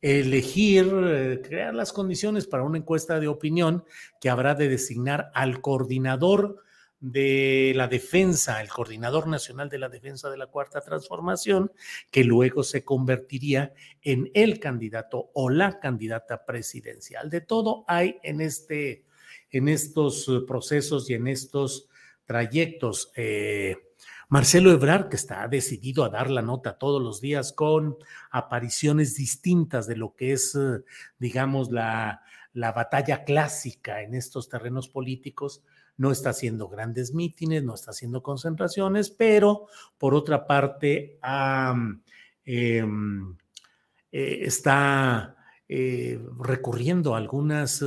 elegir, 0.00 0.90
eh, 1.04 1.42
crear 1.46 1.74
las 1.74 1.92
condiciones 1.92 2.46
para 2.46 2.64
una 2.64 2.78
encuesta 2.78 3.20
de 3.20 3.28
opinión 3.28 3.84
que 4.22 4.30
habrá 4.30 4.54
de 4.54 4.70
designar 4.70 5.30
al 5.34 5.60
coordinador 5.60 6.64
de 6.98 7.72
la 7.76 7.88
defensa, 7.88 8.60
el 8.62 8.68
coordinador 8.68 9.26
nacional 9.26 9.68
de 9.68 9.78
la 9.78 9.90
defensa 9.90 10.30
de 10.30 10.38
la 10.38 10.46
cuarta 10.46 10.80
transformación, 10.80 11.72
que 12.10 12.24
luego 12.24 12.62
se 12.62 12.84
convertiría 12.84 13.74
en 14.00 14.30
el 14.32 14.58
candidato 14.60 15.30
o 15.34 15.50
la 15.50 15.78
candidata 15.78 16.46
presidencial. 16.46 17.28
De 17.28 17.42
todo 17.42 17.84
hay 17.86 18.16
en 18.22 18.40
este, 18.40 19.04
en 19.50 19.68
estos 19.68 20.30
procesos 20.46 21.08
y 21.10 21.14
en 21.14 21.26
estos 21.26 21.89
trayectos. 22.30 23.10
Eh, 23.16 23.76
Marcelo 24.28 24.70
Ebrard, 24.70 25.08
que 25.08 25.16
está 25.16 25.48
decidido 25.48 26.04
a 26.04 26.10
dar 26.10 26.30
la 26.30 26.42
nota 26.42 26.78
todos 26.78 27.02
los 27.02 27.20
días 27.20 27.52
con 27.52 27.96
apariciones 28.30 29.16
distintas 29.16 29.88
de 29.88 29.96
lo 29.96 30.14
que 30.14 30.34
es, 30.34 30.54
eh, 30.54 30.84
digamos, 31.18 31.72
la, 31.72 32.22
la 32.52 32.70
batalla 32.70 33.24
clásica 33.24 34.02
en 34.02 34.14
estos 34.14 34.48
terrenos 34.48 34.88
políticos, 34.88 35.64
no 35.96 36.12
está 36.12 36.30
haciendo 36.30 36.68
grandes 36.68 37.12
mítines, 37.12 37.64
no 37.64 37.74
está 37.74 37.90
haciendo 37.90 38.22
concentraciones, 38.22 39.10
pero 39.10 39.66
por 39.98 40.14
otra 40.14 40.46
parte 40.46 41.18
em, 42.44 43.36
eh, 44.12 44.38
está 44.46 45.34
recurriendo 45.66 47.16
a 47.16 47.18
algunas 47.18 47.84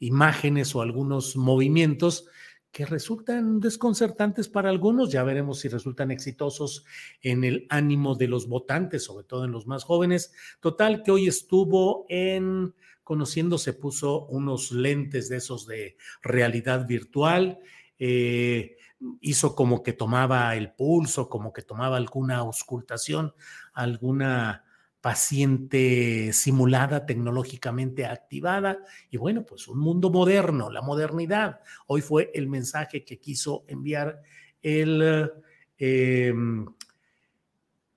imágenes 0.00 0.74
o 0.74 0.82
algunos 0.82 1.34
movimientos 1.36 2.26
que 2.72 2.86
resultan 2.86 3.60
desconcertantes 3.60 4.48
para 4.48 4.70
algunos, 4.70 5.10
ya 5.10 5.24
veremos 5.24 5.60
si 5.60 5.68
resultan 5.68 6.10
exitosos 6.10 6.84
en 7.20 7.44
el 7.44 7.66
ánimo 7.68 8.14
de 8.14 8.28
los 8.28 8.48
votantes, 8.48 9.04
sobre 9.04 9.24
todo 9.24 9.44
en 9.44 9.52
los 9.52 9.66
más 9.66 9.84
jóvenes. 9.84 10.32
Total, 10.60 11.02
que 11.02 11.10
hoy 11.10 11.26
estuvo 11.26 12.06
en 12.08 12.74
conociendo, 13.02 13.58
se 13.58 13.72
puso 13.72 14.26
unos 14.26 14.70
lentes 14.70 15.28
de 15.28 15.38
esos 15.38 15.66
de 15.66 15.96
realidad 16.22 16.86
virtual, 16.86 17.58
eh, 17.98 18.76
hizo 19.20 19.56
como 19.56 19.82
que 19.82 19.92
tomaba 19.92 20.54
el 20.54 20.72
pulso, 20.72 21.28
como 21.28 21.52
que 21.52 21.62
tomaba 21.62 21.96
alguna 21.96 22.36
auscultación, 22.36 23.34
alguna 23.72 24.64
paciente 25.00 26.32
simulada, 26.32 27.06
tecnológicamente 27.06 28.04
activada. 28.04 28.78
Y 29.10 29.16
bueno, 29.16 29.44
pues 29.44 29.68
un 29.68 29.78
mundo 29.78 30.10
moderno, 30.10 30.70
la 30.70 30.82
modernidad. 30.82 31.60
Hoy 31.86 32.02
fue 32.02 32.30
el 32.34 32.48
mensaje 32.48 33.04
que 33.04 33.18
quiso 33.18 33.64
enviar 33.66 34.20
el, 34.62 35.30
em, 35.78 36.66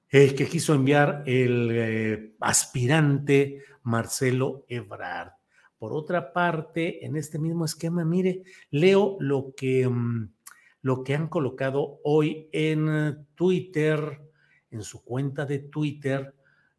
el 0.10 0.36
que 0.36 0.48
quiso 0.48 0.74
enviar 0.74 1.24
el 1.26 1.70
eh, 1.72 2.36
aspirante 2.40 3.64
Marcelo 3.84 4.66
Ebrard. 4.68 5.34
Por 5.78 5.92
otra 5.92 6.32
parte, 6.32 7.06
en 7.06 7.18
este 7.18 7.38
mismo 7.38 7.66
esquema, 7.66 8.06
mire, 8.06 8.44
leo 8.72 9.18
lo 9.20 9.54
que, 9.58 9.86
mm, 9.90 10.32
lo 10.84 11.04
que 11.04 11.16
han 11.16 11.28
colocado 11.28 12.00
hoy 12.04 12.48
en 12.54 13.28
Twitter, 13.36 14.22
en 14.72 14.84
su 14.84 15.04
cuenta 15.04 15.46
de 15.46 15.60
Twitter, 15.60 16.34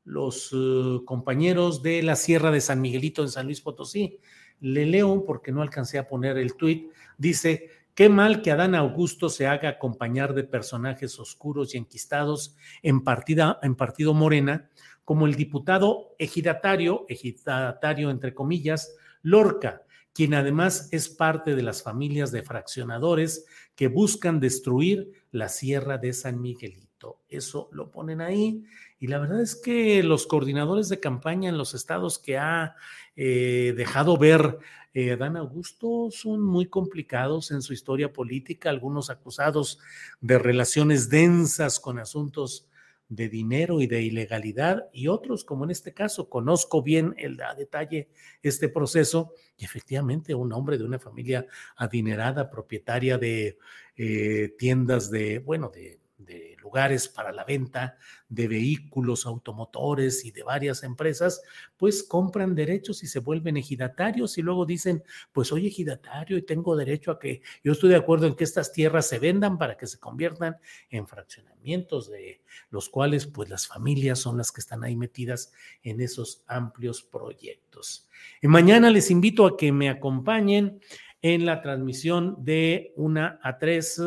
los 0.05 0.51
eh, 0.53 0.99
compañeros 1.05 1.83
de 1.83 2.03
la 2.03 2.17
Sierra 2.17 2.51
de 2.51 2.61
San 2.61 2.81
Miguelito 2.81 3.23
en 3.23 3.31
San 3.31 3.47
Luis 3.47 3.61
Potosí. 3.61 4.21
Le 4.61 4.87
leo 4.87 5.25
porque 5.25 5.53
no 5.53 5.63
alcancé 5.63 5.99
a 5.99 6.09
poner 6.09 6.39
el 6.39 6.55
tuit. 6.55 6.91
Dice, 7.19 7.71
qué 7.95 8.09
mal 8.09 8.43
que 8.43 8.51
Adán 8.51 8.75
Augusto 8.75 9.29
se 9.29 9.47
haga 9.47 9.69
acompañar 9.69 10.35
de 10.35 10.45
personajes 10.45 11.19
oscuros 11.19 11.75
y 11.75 11.79
enquistados 11.79 12.57
en, 12.83 13.03
partida, 13.03 13.59
en 13.63 13.75
partido 13.75 14.15
Morena, 14.15 14.71
como 15.05 15.27
el 15.27 15.35
diputado 15.35 16.15
ejidatario, 16.19 17.05
ejidatario 17.09 18.11
entre 18.11 18.35
comillas, 18.35 18.95
Lorca, 19.23 19.83
quien 20.13 20.35
además 20.35 20.89
es 20.93 21.09
parte 21.09 21.55
de 21.55 21.63
las 21.63 21.83
familias 21.83 22.31
de 22.31 22.43
fraccionadores 22.43 23.47
que 23.75 23.89
buscan 23.89 24.39
destruir 24.39 25.11
la 25.33 25.49
Sierra 25.49 25.99
de 25.99 26.13
San 26.13 26.41
Miguelito. 26.41 27.21
Eso 27.29 27.69
lo 27.73 27.91
ponen 27.91 28.21
ahí 28.21 28.65
y 29.05 29.07
la 29.07 29.19
verdad 29.19 29.43
es 29.43 29.55
que 29.55 30.03
los 30.03 30.27
coordinadores 30.27 30.89
de 30.89 30.99
campaña 30.99 31.51
en 31.51 31.59
los 31.59 31.75
estados 31.75 32.19
que 32.19 32.39
ha 32.39 32.75
eh, 33.17 33.75
dejado 33.77 34.17
ver 34.17 34.59
eh, 34.95 35.17
Dan 35.17 35.37
Augusto 35.37 36.09
son 36.11 36.43
muy 36.43 36.71
complicados 36.71 37.51
en 37.51 37.61
su 37.61 37.75
historia 37.75 38.15
política, 38.15 38.71
algunos 38.71 39.11
acusados 39.11 39.79
de 40.23 40.39
relaciones 40.39 41.11
densas 41.11 41.81
con 41.81 41.99
asuntos 41.99 42.67
de 43.11 43.29
dinero 43.29 43.83
y 43.83 43.87
de 43.89 44.01
ilegalidad 44.01 44.89
y 44.91 45.09
otros, 45.09 45.45
como 45.45 45.65
en 45.65 45.71
este 45.71 45.93
caso, 45.93 46.31
conozco 46.31 46.83
bien 46.83 47.15
el, 47.19 47.39
a 47.43 47.55
detalle 47.55 48.09
este 48.43 48.71
proceso 48.71 49.35
y 49.59 49.67
efectivamente 49.67 50.35
un 50.35 50.51
hombre 50.55 50.79
de 50.79 50.85
una 50.85 50.99
familia 50.99 51.47
adinerada, 51.77 52.49
propietaria 52.49 53.19
de 53.19 53.59
eh, 53.99 54.55
tiendas 54.57 55.11
de, 55.11 55.41
bueno, 55.41 55.69
de 55.69 56.01
de 56.25 56.57
lugares 56.61 57.09
para 57.09 57.33
la 57.33 57.45
venta 57.45 57.97
de 58.29 58.49
vehículos, 58.49 59.27
automotores 59.27 60.25
y 60.25 60.31
de 60.31 60.43
varias 60.43 60.83
empresas, 60.83 61.43
pues 61.77 62.03
compran 62.03 62.55
derechos 62.55 63.03
y 63.03 63.07
se 63.07 63.21
vuelven 63.21 63.57
ejidatarios 63.57 64.39
y 64.39 64.43
luego 64.43 64.67
dicen, 64.67 65.03
pues 65.33 65.49
soy 65.49 65.67
ejidatario 65.67 66.37
y 66.37 66.43
tengo 66.43 66.77
derecho 66.77 67.11
a 67.11 67.19
que 67.19 67.43
yo 67.63 67.73
estoy 67.73 67.91
de 67.91 67.97
acuerdo 67.97 68.27
en 68.27 68.35
que 68.35 68.45
estas 68.45 68.73
tierras 68.73 69.07
se 69.07 69.19
vendan 69.19 69.59
para 69.59 69.77
que 69.77 69.87
se 69.87 69.99
conviertan 69.99 70.57
en 70.91 71.07
fraccionamientos 71.07 72.11
de 72.11 72.43
los 72.71 72.89
cuales 72.89 73.27
pues 73.27 73.49
las 73.49 73.67
familias 73.67 74.19
son 74.19 74.37
las 74.37 74.53
que 74.53 74.61
están 74.61 74.85
ahí 74.85 74.97
metidas 74.97 75.53
en 75.83 76.01
esos 76.01 76.45
amplios 76.47 77.03
proyectos. 77.03 78.09
Y 78.43 78.49
mañana 78.49 78.91
les 78.91 79.11
invito 79.11 79.47
a 79.47 79.57
que 79.57 79.73
me 79.73 79.89
acompañen 79.89 80.81
en 81.23 81.47
la 81.47 81.63
transmisión 81.63 82.37
de 82.45 82.93
una 82.97 83.41
a 83.43 83.59
tres 83.59 84.01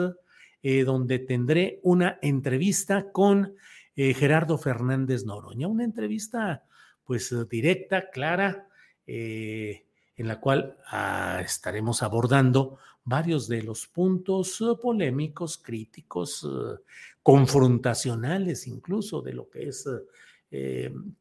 eh, 0.64 0.84
donde 0.84 1.20
tendré 1.20 1.80
una 1.84 2.18
entrevista 2.22 3.12
con 3.12 3.56
eh, 3.96 4.14
Gerardo 4.14 4.58
Fernández 4.58 5.26
Noroña, 5.26 5.68
una 5.68 5.84
entrevista 5.84 6.64
pues 7.04 7.34
directa, 7.50 8.10
clara, 8.10 8.68
eh, 9.06 9.86
en 10.16 10.28
la 10.28 10.40
cual 10.40 10.78
ah, 10.88 11.42
estaremos 11.44 12.04
abordando 12.04 12.80
varios 13.04 13.48
de 13.48 13.64
los 13.64 13.88
puntos 13.88 14.62
polémicos, 14.82 15.58
críticos, 15.58 16.46
confrontacionales 17.24 18.68
incluso 18.68 19.22
de 19.22 19.34
lo 19.34 19.50
que 19.50 19.70
es 19.70 19.88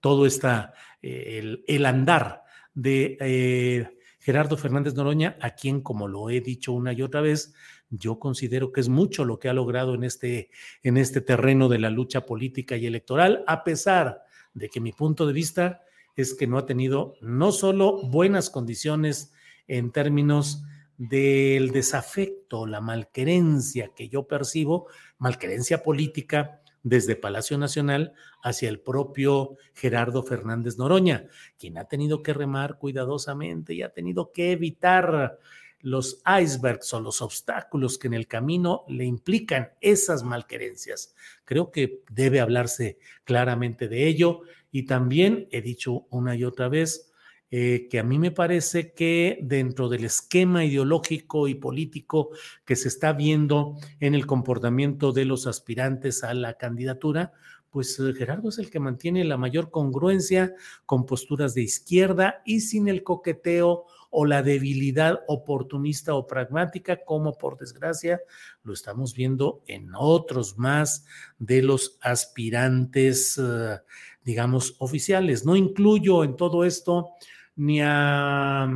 todo 0.01 0.27
esta, 0.27 0.73
el, 1.01 1.63
el 1.69 1.87
andar 1.87 2.43
de 2.75 3.96
Gerardo 4.27 4.57
Fernández 4.57 4.95
Noroña, 4.95 5.37
a 5.41 5.51
quien, 5.51 5.81
como 5.81 6.09
lo 6.09 6.31
he 6.31 6.41
dicho 6.41 6.73
una 6.73 6.93
y 6.93 7.01
otra 7.01 7.21
vez, 7.21 7.55
yo 7.91 8.19
considero 8.19 8.73
que 8.73 8.81
es 8.81 8.89
mucho 8.89 9.25
lo 9.25 9.39
que 9.39 9.49
ha 9.49 9.53
logrado 9.53 9.95
en 9.95 10.03
este, 10.03 10.51
en 10.83 10.97
este 10.97 11.21
terreno 11.21 11.69
de 11.69 11.79
la 11.79 11.91
lucha 11.91 12.27
política 12.27 12.77
y 12.77 12.87
electoral, 12.87 13.45
a 13.47 13.63
pesar 13.63 14.25
de 14.53 14.69
que 14.69 14.81
mi 14.81 14.91
punto 14.91 15.29
de 15.29 15.33
vista 15.33 15.83
es 16.17 16.35
que 16.35 16.49
no 16.49 16.59
ha 16.59 16.67
tenido 16.67 17.15
no 17.21 17.53
solo 17.53 18.03
buenas 18.03 18.51
condiciones 18.51 19.33
en 19.69 19.93
términos 19.93 20.65
del 20.99 21.71
desafecto, 21.71 22.67
la 22.67 22.81
malquerencia 22.81 23.93
que 23.95 24.09
yo 24.09 24.27
percibo, 24.27 24.89
malquerencia 25.19 25.85
política 25.85 26.63
desde 26.87 27.17
Palacio 27.17 27.59
Nacional 27.59 28.13
hacia 28.45 28.69
el 28.69 28.79
propio 28.79 29.57
Gerardo 29.75 30.23
Fernández 30.23 30.79
Noroña, 30.79 31.27
quien 31.59 31.79
ha 31.79 31.87
tenido 31.87 32.23
que 32.23 32.33
remar 32.33 32.79
cuidadosamente 32.79 33.75
y 33.75 33.83
ha 33.83 33.93
tenido 33.93 34.31
que 34.31 34.53
evitar 34.53 35.41
los 35.81 36.23
icebergs 36.41 36.95
o 36.95 37.01
los 37.01 37.23
obstáculos 37.23 37.99
que 37.99 38.07
en 38.07 38.15
el 38.15 38.29
camino 38.29 38.85
le 38.87 39.05
implican 39.05 39.73
esas 39.81 40.23
malquerencias. 40.23 41.17
Creo 41.45 41.73
que 41.73 42.05
debe 42.09 42.39
hablarse 42.39 42.99
claramente 43.25 43.89
de 43.89 44.07
ello 44.07 44.43
y 44.71 44.87
también 44.87 45.49
he 45.51 45.63
dicho 45.63 46.07
una 46.11 46.37
y 46.37 46.45
otra 46.45 46.69
vez, 46.69 47.06
eh, 47.51 47.87
que 47.89 47.99
a 47.99 48.03
mí 48.03 48.19
me 48.19 48.33
parece 48.33 48.93
que 48.93 49.39
dentro 49.43 49.89
del 49.89 50.05
esquema 50.05 50.65
ideológico 50.65 51.49
y 51.49 51.55
político 51.55 52.31
que 52.65 52.77
se 52.77 52.89
está 52.89 53.13
viendo 53.13 53.77
en 54.01 54.15
el 54.15 54.27
comportamiento 54.27 55.13
de 55.13 55.25
los 55.25 55.47
aspirantes 55.47 56.25
a 56.25 56.35
la 56.35 56.55
candidatura, 56.55 57.33
pues 57.71 57.99
eh, 58.01 58.15
Gerardo 58.15 58.49
es 58.49 58.59
el 58.59 58.71
que 58.71 58.81
mantiene 58.81 59.23
la 59.25 59.37
mayor 59.37 59.71
congruencia 59.71 60.55
con 60.87 61.07
posturas 61.07 61.55
de 61.55 61.63
izquierda 61.63 62.43
y 62.45 62.61
sin 62.61 62.89
el 62.89 63.03
coqueteo 63.03 63.85
o 64.11 64.25
la 64.25 64.43
debilidad 64.43 65.21
oportunista 65.27 66.15
o 66.15 66.27
pragmática, 66.27 67.05
como 67.05 67.37
por 67.37 67.59
desgracia 67.59 68.23
lo 68.63 68.73
estamos 68.73 69.15
viendo 69.15 69.63
en 69.67 69.91
otros 69.95 70.57
más 70.57 71.05
de 71.39 71.63
los 71.63 71.99
aspirantes, 72.01 73.37
eh, 73.37 73.79
digamos, 74.27 74.75
oficiales. 74.81 75.47
No 75.47 75.55
incluyo 75.55 76.25
en 76.25 76.35
todo 76.35 76.65
esto 76.65 77.11
ni 77.55 77.81
a 77.81 78.69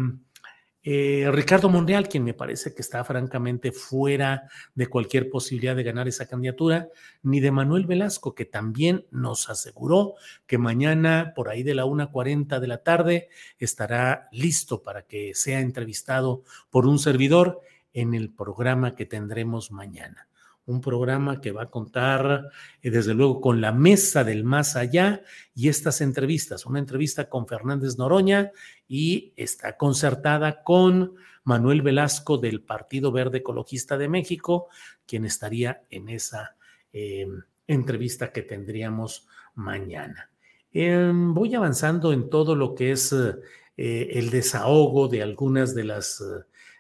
eh, 0.85 1.28
Ricardo 1.33 1.69
Monreal, 1.69 2.09
quien 2.09 2.23
me 2.23 2.35
parece 2.35 2.73
que 2.73 2.83
está 2.83 3.02
francamente 3.02 3.73
fuera 3.73 4.49
de 4.76 4.87
cualquier 4.87 5.28
posibilidad 5.28 5.75
de 5.75 5.83
ganar 5.83 6.07
esa 6.07 6.28
candidatura, 6.28 6.88
ni 7.23 7.40
de 7.40 7.50
Manuel 7.50 7.85
Velasco, 7.85 8.33
que 8.33 8.45
también 8.45 9.07
nos 9.11 9.50
aseguró 9.50 10.14
que 10.47 10.57
mañana, 10.57 11.33
por 11.35 11.49
ahí 11.49 11.64
de 11.64 11.75
la 11.75 11.85
1.40 11.85 12.61
de 12.61 12.69
la 12.69 12.85
tarde, 12.85 13.28
estará 13.59 14.28
listo 14.30 14.85
para 14.85 15.02
que 15.02 15.35
sea 15.35 15.59
entrevistado 15.59 16.45
por 16.71 16.87
un 16.87 17.00
servidor 17.00 17.61
en 17.92 18.14
el 18.14 18.33
programa 18.33 18.95
que 18.95 19.04
tendremos 19.04 19.73
mañana 19.73 20.30
un 20.71 20.81
programa 20.81 21.41
que 21.41 21.53
va 21.53 21.65
a 21.65 21.71
contar, 21.71 22.50
eh, 22.83 22.91
desde 22.91 23.15
luego, 23.15 23.41
con 23.41 23.61
la 23.61 23.73
mesa 23.73 24.25
del 24.25 24.45
más 24.45 24.77
allá 24.77 25.23
y 25.55 25.69
estas 25.69 26.00
entrevistas. 26.00 26.65
Una 26.67 26.79
entrevista 26.79 27.29
con 27.29 27.47
Fernández 27.47 27.99
Noroña 27.99 28.53
y 28.89 29.33
está 29.37 29.77
concertada 29.77 30.62
con 30.62 31.15
Manuel 31.45 31.83
Velasco 31.83 32.39
del 32.39 32.62
Partido 32.62 33.11
Verde 33.12 33.39
Ecologista 33.39 33.99
de 33.99 34.09
México, 34.09 34.69
quien 35.07 35.25
estaría 35.25 35.83
en 35.91 36.09
esa 36.09 36.57
eh, 36.93 37.27
entrevista 37.67 38.33
que 38.33 38.43
tendríamos 38.43 39.27
mañana. 39.55 40.31
Em, 40.73 41.35
voy 41.35 41.55
avanzando 41.55 42.12
en 42.12 42.31
todo 42.31 42.55
lo 42.55 42.75
que 42.77 42.93
es 42.93 43.12
eh, 43.12 44.09
el 44.12 44.31
desahogo 44.31 45.09
de 45.09 45.23
algunas 45.23 45.75
de 45.75 45.85
las 45.85 46.23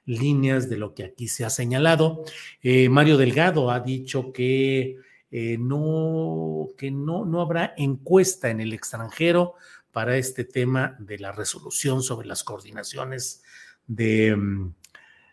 líneas 0.04 0.68
de 0.68 0.76
lo 0.76 0.94
que 0.94 1.04
aquí 1.04 1.28
se 1.28 1.44
ha 1.44 1.50
señalado. 1.50 2.24
Eh, 2.62 2.88
Mario 2.88 3.16
Delgado 3.16 3.70
ha 3.70 3.80
dicho 3.80 4.32
que, 4.32 4.96
eh, 5.30 5.56
no, 5.58 6.68
que 6.76 6.90
no, 6.90 7.24
no 7.24 7.40
habrá 7.40 7.74
encuesta 7.76 8.50
en 8.50 8.60
el 8.60 8.72
extranjero 8.72 9.54
para 9.92 10.16
este 10.16 10.44
tema 10.44 10.96
de 10.98 11.18
la 11.18 11.32
resolución 11.32 12.02
sobre 12.02 12.28
las 12.28 12.44
coordinaciones 12.44 13.42
de, 13.86 14.36
mm, 14.36 14.74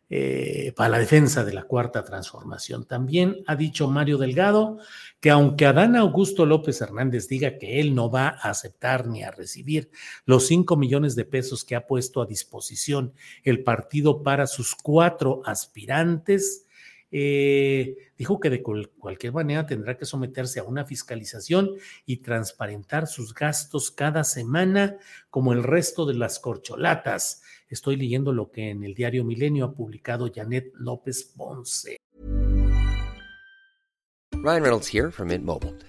eh, 0.09 0.71
para 0.75 0.87
la 0.87 0.99
defensa 0.99 1.43
de 1.43 1.53
la 1.53 1.63
cuarta 1.63 2.05
transformación. 2.05 2.85
También 2.85 3.43
ha 3.45 3.57
dicho 3.57 3.89
Mario 3.89 4.17
Delgado 4.17 4.77
que 5.19 5.29
aunque 5.29 5.65
Adán 5.65 5.97
Augusto 5.97 6.45
López 6.45 6.79
Hernández 6.79 7.27
diga 7.27 7.57
que 7.57 7.81
él 7.81 7.93
no 7.93 8.09
va 8.09 8.29
a 8.29 8.49
aceptar 8.49 9.07
ni 9.07 9.23
a 9.23 9.31
recibir 9.31 9.89
los 10.25 10.47
cinco 10.47 10.77
millones 10.77 11.15
de 11.15 11.25
pesos 11.25 11.65
que 11.65 11.75
ha 11.75 11.87
puesto 11.87 12.21
a 12.21 12.25
disposición 12.25 13.13
el 13.43 13.63
partido 13.63 14.23
para 14.23 14.47
sus 14.47 14.75
cuatro 14.75 15.41
aspirantes, 15.43 16.65
eh, 17.11 17.97
dijo 18.17 18.39
que 18.39 18.49
de 18.49 18.61
cualquier 18.61 19.33
manera 19.33 19.65
tendrá 19.65 19.97
que 19.97 20.05
someterse 20.05 20.61
a 20.61 20.63
una 20.63 20.85
fiscalización 20.85 21.71
y 22.05 22.17
transparentar 22.17 23.07
sus 23.07 23.33
gastos 23.33 23.91
cada 23.91 24.23
semana 24.23 24.97
como 25.29 25.51
el 25.51 25.63
resto 25.63 26.05
de 26.05 26.13
las 26.13 26.39
corcholatas 26.39 27.41
Estoy 27.69 27.97
leyendo 27.97 28.31
lo 28.31 28.49
que 28.49 28.69
en 28.69 28.85
el 28.85 28.93
diario 28.93 29.25
Milenio 29.25 29.65
ha 29.65 29.73
publicado 29.73 30.31
Janet 30.33 30.71
López 30.75 31.33
Ponce. 31.35 31.97
Ryan 34.31 34.61
Reynolds 34.61 34.87
here 34.87 35.11
from 35.11 35.27
Mint 35.29 35.43
Mobile. 35.43 35.75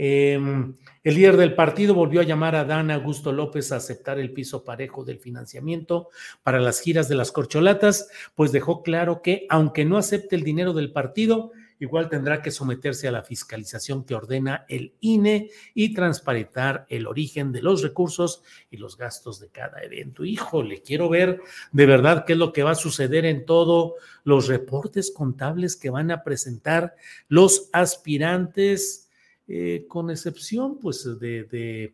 Um... 0.00 0.74
El 1.02 1.14
líder 1.14 1.38
del 1.38 1.54
partido 1.54 1.94
volvió 1.94 2.20
a 2.20 2.24
llamar 2.24 2.54
a 2.54 2.64
Dan 2.66 2.90
Augusto 2.90 3.32
López 3.32 3.72
a 3.72 3.76
aceptar 3.76 4.18
el 4.18 4.34
piso 4.34 4.64
parejo 4.64 5.02
del 5.02 5.18
financiamiento 5.18 6.10
para 6.42 6.60
las 6.60 6.80
giras 6.80 7.08
de 7.08 7.14
las 7.14 7.32
corcholatas, 7.32 8.10
pues 8.34 8.52
dejó 8.52 8.82
claro 8.82 9.22
que, 9.22 9.46
aunque 9.48 9.86
no 9.86 9.96
acepte 9.96 10.36
el 10.36 10.42
dinero 10.42 10.74
del 10.74 10.92
partido, 10.92 11.52
igual 11.78 12.10
tendrá 12.10 12.42
que 12.42 12.50
someterse 12.50 13.08
a 13.08 13.12
la 13.12 13.22
fiscalización 13.22 14.04
que 14.04 14.14
ordena 14.14 14.66
el 14.68 14.92
INE 15.00 15.48
y 15.72 15.94
transparentar 15.94 16.84
el 16.90 17.06
origen 17.06 17.50
de 17.50 17.62
los 17.62 17.80
recursos 17.80 18.42
y 18.70 18.76
los 18.76 18.98
gastos 18.98 19.40
de 19.40 19.48
cada 19.48 19.82
evento. 19.82 20.26
Híjole, 20.26 20.82
quiero 20.82 21.08
ver 21.08 21.40
de 21.72 21.86
verdad 21.86 22.26
qué 22.26 22.34
es 22.34 22.38
lo 22.38 22.52
que 22.52 22.62
va 22.62 22.72
a 22.72 22.74
suceder 22.74 23.24
en 23.24 23.46
todos 23.46 23.94
los 24.24 24.48
reportes 24.48 25.10
contables 25.10 25.76
que 25.76 25.88
van 25.88 26.10
a 26.10 26.22
presentar 26.22 26.94
los 27.26 27.70
aspirantes 27.72 29.06
eh, 29.52 29.86
con 29.88 30.10
excepción 30.10 30.78
pues 30.78 31.02
de, 31.18 31.92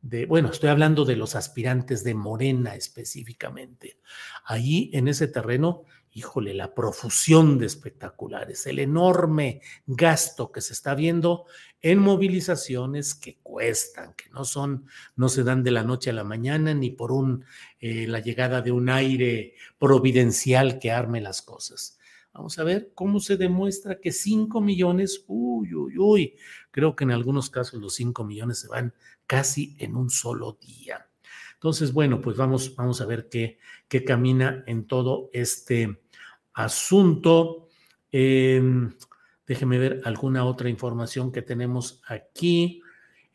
de, 0.00 0.24
bueno, 0.24 0.48
estoy 0.48 0.70
hablando 0.70 1.04
de 1.04 1.16
los 1.16 1.34
aspirantes 1.34 2.02
de 2.02 2.14
Morena 2.14 2.76
específicamente. 2.76 3.98
Ahí 4.46 4.88
en 4.94 5.08
ese 5.08 5.28
terreno, 5.28 5.84
híjole, 6.12 6.54
la 6.54 6.74
profusión 6.74 7.58
de 7.58 7.66
espectaculares, 7.66 8.66
el 8.66 8.78
enorme 8.78 9.60
gasto 9.86 10.50
que 10.50 10.62
se 10.62 10.72
está 10.72 10.94
viendo 10.94 11.44
en 11.82 11.98
movilizaciones 11.98 13.14
que 13.14 13.36
cuestan, 13.42 14.14
que 14.14 14.30
no 14.30 14.46
son, 14.46 14.86
no 15.14 15.28
se 15.28 15.44
dan 15.44 15.62
de 15.62 15.72
la 15.72 15.84
noche 15.84 16.08
a 16.08 16.14
la 16.14 16.24
mañana 16.24 16.72
ni 16.72 16.88
por 16.88 17.12
un, 17.12 17.44
eh, 17.80 18.06
la 18.06 18.20
llegada 18.20 18.62
de 18.62 18.72
un 18.72 18.88
aire 18.88 19.56
providencial 19.78 20.78
que 20.78 20.90
arme 20.90 21.20
las 21.20 21.42
cosas. 21.42 21.98
Vamos 22.34 22.58
a 22.58 22.64
ver 22.64 22.90
cómo 22.94 23.20
se 23.20 23.36
demuestra 23.36 24.00
que 24.00 24.10
5 24.10 24.60
millones, 24.60 25.24
uy, 25.28 25.72
uy, 25.72 25.98
uy, 25.98 26.34
creo 26.72 26.96
que 26.96 27.04
en 27.04 27.12
algunos 27.12 27.48
casos 27.48 27.80
los 27.80 27.94
5 27.94 28.24
millones 28.24 28.58
se 28.58 28.68
van 28.68 28.92
casi 29.26 29.76
en 29.78 29.94
un 29.94 30.10
solo 30.10 30.58
día. 30.60 31.08
Entonces, 31.54 31.92
bueno, 31.92 32.20
pues 32.20 32.36
vamos, 32.36 32.74
vamos 32.74 33.00
a 33.00 33.06
ver 33.06 33.28
qué, 33.28 33.58
qué 33.88 34.04
camina 34.04 34.64
en 34.66 34.86
todo 34.86 35.30
este 35.32 36.02
asunto. 36.54 37.68
Em, 38.10 38.92
déjeme 39.46 39.78
ver 39.78 40.02
alguna 40.04 40.44
otra 40.44 40.68
información 40.68 41.30
que 41.30 41.40
tenemos 41.42 42.02
aquí. 42.06 42.82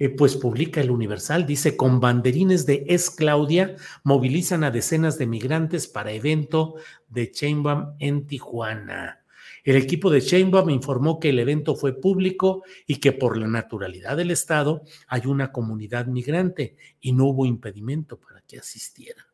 Eh, 0.01 0.07
pues 0.07 0.37
publica 0.37 0.79
el 0.79 0.91
Universal, 0.91 1.45
dice, 1.45 1.75
con 1.75 1.99
banderines 1.99 2.65
de 2.65 2.85
Es 2.87 3.09
Claudia, 3.09 3.75
movilizan 4.03 4.63
a 4.63 4.71
decenas 4.71 5.17
de 5.17 5.27
migrantes 5.27 5.89
para 5.89 6.13
evento 6.13 6.75
de 7.09 7.29
Chainbaum 7.29 7.95
en 7.99 8.25
Tijuana. 8.25 9.25
El 9.65 9.75
equipo 9.75 10.09
de 10.09 10.21
Chainbaum 10.21 10.69
informó 10.69 11.19
que 11.19 11.29
el 11.29 11.39
evento 11.39 11.75
fue 11.75 11.99
público 11.99 12.63
y 12.87 12.95
que 12.95 13.11
por 13.11 13.37
la 13.37 13.47
naturalidad 13.47 14.15
del 14.15 14.31
Estado 14.31 14.83
hay 15.07 15.25
una 15.25 15.51
comunidad 15.51 16.05
migrante 16.05 16.77
y 17.01 17.11
no 17.11 17.25
hubo 17.25 17.45
impedimento 17.45 18.17
para 18.17 18.41
que 18.41 18.57
asistiera. 18.57 19.27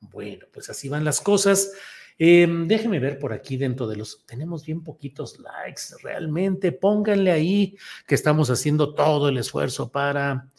Bueno, 0.00 0.46
pues 0.50 0.70
así 0.70 0.88
van 0.88 1.04
las 1.04 1.20
cosas. 1.20 1.72
Em, 2.22 2.68
déjenme 2.68 2.98
ver 2.98 3.18
por 3.18 3.32
aquí 3.32 3.56
dentro 3.56 3.86
de 3.86 3.96
los. 3.96 4.26
Tenemos 4.26 4.66
bien 4.66 4.84
poquitos 4.84 5.38
likes, 5.38 5.80
realmente. 6.02 6.70
Pónganle 6.70 7.30
ahí 7.30 7.78
que 8.06 8.14
estamos 8.14 8.50
haciendo 8.50 8.92
todo 8.92 9.30
el 9.30 9.38
esfuerzo 9.38 9.90
para 9.90 10.50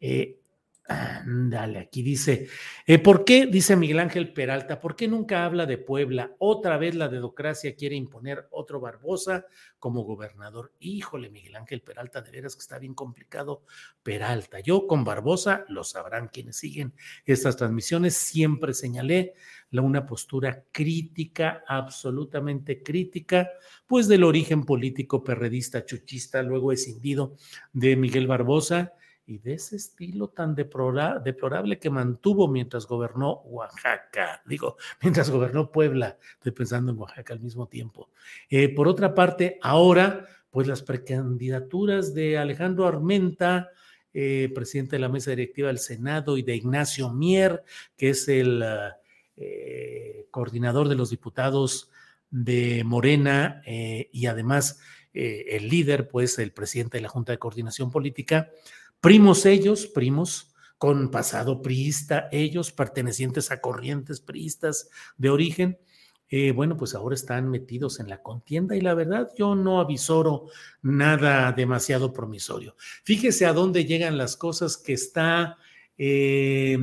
eh, 0.00 0.38
Dale, 0.84 1.78
aquí 1.78 2.02
dice, 2.02 2.48
eh, 2.86 2.98
¿por 2.98 3.24
qué, 3.24 3.46
dice 3.46 3.76
Miguel 3.76 4.00
Ángel 4.00 4.32
Peralta, 4.32 4.80
¿por 4.80 4.96
qué 4.96 5.06
nunca 5.06 5.44
habla 5.44 5.64
de 5.64 5.78
Puebla? 5.78 6.34
Otra 6.38 6.76
vez 6.76 6.96
la 6.96 7.08
dedocracia 7.08 7.76
quiere 7.76 7.94
imponer 7.94 8.48
otro 8.50 8.80
Barbosa 8.80 9.46
como 9.78 10.02
gobernador. 10.02 10.72
Híjole, 10.80 11.30
Miguel 11.30 11.54
Ángel 11.54 11.82
Peralta, 11.82 12.20
de 12.20 12.32
veras 12.32 12.56
que 12.56 12.62
está 12.62 12.80
bien 12.80 12.94
complicado. 12.94 13.62
Peralta, 14.02 14.58
yo 14.58 14.88
con 14.88 15.04
Barbosa, 15.04 15.64
lo 15.68 15.84
sabrán 15.84 16.28
quienes 16.28 16.56
siguen 16.56 16.94
estas 17.24 17.56
transmisiones, 17.56 18.14
siempre 18.14 18.74
señalé 18.74 19.34
una 19.70 20.04
postura 20.04 20.64
crítica, 20.70 21.64
absolutamente 21.66 22.82
crítica, 22.82 23.48
pues 23.86 24.08
del 24.08 24.24
origen 24.24 24.64
político 24.64 25.24
perredista, 25.24 25.86
chuchista, 25.86 26.42
luego 26.42 26.72
escindido 26.72 27.36
de 27.72 27.96
Miguel 27.96 28.26
Barbosa 28.26 28.92
y 29.26 29.38
de 29.38 29.54
ese 29.54 29.76
estilo 29.76 30.28
tan 30.28 30.54
deplorable 30.54 31.78
que 31.78 31.90
mantuvo 31.90 32.48
mientras 32.48 32.86
gobernó 32.86 33.42
Oaxaca, 33.44 34.42
digo, 34.46 34.76
mientras 35.02 35.30
gobernó 35.30 35.70
Puebla, 35.70 36.18
estoy 36.34 36.52
pensando 36.52 36.92
en 36.92 36.98
Oaxaca 36.98 37.32
al 37.32 37.40
mismo 37.40 37.68
tiempo. 37.68 38.10
Eh, 38.50 38.68
por 38.74 38.88
otra 38.88 39.14
parte, 39.14 39.58
ahora, 39.62 40.26
pues 40.50 40.66
las 40.66 40.82
precandidaturas 40.82 42.14
de 42.14 42.36
Alejandro 42.36 42.86
Armenta, 42.86 43.70
eh, 44.12 44.50
presidente 44.54 44.96
de 44.96 45.00
la 45.00 45.08
mesa 45.08 45.30
directiva 45.30 45.68
del 45.68 45.78
Senado, 45.78 46.36
y 46.36 46.42
de 46.42 46.56
Ignacio 46.56 47.10
Mier, 47.10 47.62
que 47.96 48.10
es 48.10 48.28
el 48.28 48.62
eh, 49.36 50.26
coordinador 50.30 50.88
de 50.88 50.96
los 50.96 51.10
diputados 51.10 51.90
de 52.30 52.82
Morena 52.84 53.62
y 53.66 54.24
además 54.24 54.80
el 55.12 55.68
líder, 55.68 56.08
pues 56.08 56.38
el 56.38 56.52
presidente 56.52 56.96
de 56.96 57.02
la 57.02 57.10
Junta 57.10 57.32
de 57.32 57.38
Coordinación 57.38 57.90
Política, 57.90 58.50
primos 59.02 59.44
ellos, 59.46 59.86
primos 59.86 60.54
con 60.78 61.10
pasado 61.10 61.60
priista, 61.60 62.28
ellos 62.32 62.72
pertenecientes 62.72 63.50
a 63.50 63.60
corrientes 63.60 64.20
priistas 64.20 64.88
de 65.18 65.28
origen, 65.28 65.78
eh, 66.30 66.52
bueno, 66.52 66.76
pues 66.78 66.94
ahora 66.94 67.14
están 67.14 67.50
metidos 67.50 68.00
en 68.00 68.08
la 68.08 68.22
contienda 68.22 68.74
y 68.74 68.80
la 68.80 68.94
verdad 68.94 69.28
yo 69.36 69.54
no 69.54 69.80
avisoro 69.80 70.46
nada 70.80 71.52
demasiado 71.52 72.12
promisorio. 72.12 72.74
Fíjese 73.04 73.44
a 73.44 73.52
dónde 73.52 73.84
llegan 73.84 74.16
las 74.16 74.36
cosas 74.36 74.76
que 74.78 74.94
está 74.94 75.58
eh, 75.98 76.78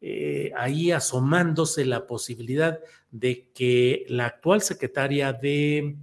eh, 0.00 0.52
ahí 0.56 0.90
asomándose 0.90 1.84
la 1.84 2.06
posibilidad 2.06 2.78
de 3.10 3.50
que 3.52 4.06
la 4.08 4.26
actual 4.26 4.62
secretaria 4.62 5.32
de 5.32 5.96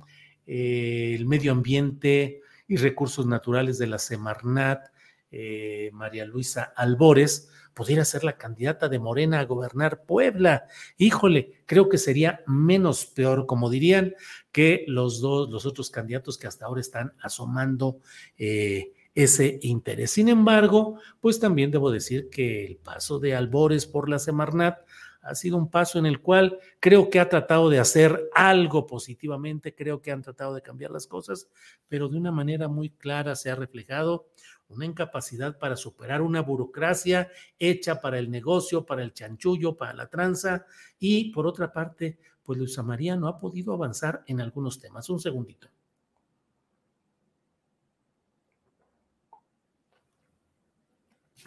el 0.45 1.25
Medio 1.25 1.53
Ambiente 1.53 2.41
y 2.67 2.75
Recursos 2.75 3.25
Naturales 3.25 3.79
de 3.79 3.87
la 3.87 3.97
Semarnat, 3.97 4.94
eh, 5.37 5.89
María 5.91 6.23
Luisa 6.23 6.71
Albores, 6.77 7.49
pudiera 7.73 8.05
ser 8.05 8.23
la 8.23 8.37
candidata 8.37 8.87
de 8.87 8.99
Morena 8.99 9.41
a 9.41 9.45
gobernar 9.45 10.05
Puebla. 10.05 10.63
Híjole, 10.97 11.61
creo 11.65 11.89
que 11.89 11.97
sería 11.97 12.41
menos 12.47 13.05
peor, 13.05 13.45
como 13.45 13.69
dirían, 13.69 14.15
que 14.53 14.85
los 14.87 15.19
dos, 15.19 15.49
los 15.49 15.65
otros 15.65 15.89
candidatos 15.89 16.37
que 16.37 16.47
hasta 16.47 16.65
ahora 16.65 16.79
están 16.79 17.11
asomando 17.19 17.99
eh, 18.37 18.93
ese 19.13 19.59
interés. 19.61 20.11
Sin 20.11 20.29
embargo, 20.29 20.99
pues 21.19 21.37
también 21.37 21.69
debo 21.69 21.91
decir 21.91 22.29
que 22.29 22.65
el 22.65 22.77
paso 22.77 23.19
de 23.19 23.35
Albores 23.35 23.85
por 23.85 24.07
la 24.07 24.19
Semarnat 24.19 24.77
ha 25.25 25.33
sido 25.33 25.57
un 25.57 25.69
paso 25.69 25.97
en 25.97 26.05
el 26.05 26.21
cual 26.21 26.59
creo 26.79 27.09
que 27.09 27.19
ha 27.19 27.27
tratado 27.27 27.69
de 27.69 27.79
hacer 27.79 28.29
algo 28.35 28.85
positivamente, 28.85 29.73
creo 29.73 29.99
que 29.99 30.11
han 30.11 30.21
tratado 30.21 30.53
de 30.53 30.61
cambiar 30.61 30.91
las 30.91 31.07
cosas, 31.07 31.49
pero 31.87 32.07
de 32.09 32.17
una 32.17 32.31
manera 32.31 32.67
muy 32.67 32.91
clara 32.91 33.35
se 33.35 33.49
ha 33.49 33.55
reflejado 33.55 34.27
una 34.67 34.85
incapacidad 34.85 35.57
para 35.57 35.75
superar 35.75 36.21
una 36.21 36.41
burocracia 36.41 37.31
hecha 37.57 38.01
para 38.01 38.19
el 38.19 38.29
negocio, 38.29 38.85
para 38.85 39.01
el 39.01 39.13
chanchullo, 39.13 39.75
para 39.75 39.93
la 39.93 40.07
tranza, 40.07 40.65
y 40.99 41.31
por 41.31 41.47
otra 41.47 41.73
parte, 41.73 42.19
pues 42.43 42.59
Luisa 42.59 42.83
María 42.83 43.15
no 43.15 43.27
ha 43.27 43.39
podido 43.39 43.73
avanzar 43.73 44.23
en 44.27 44.41
algunos 44.41 44.79
temas. 44.79 45.09
Un 45.09 45.19
segundito. 45.19 45.67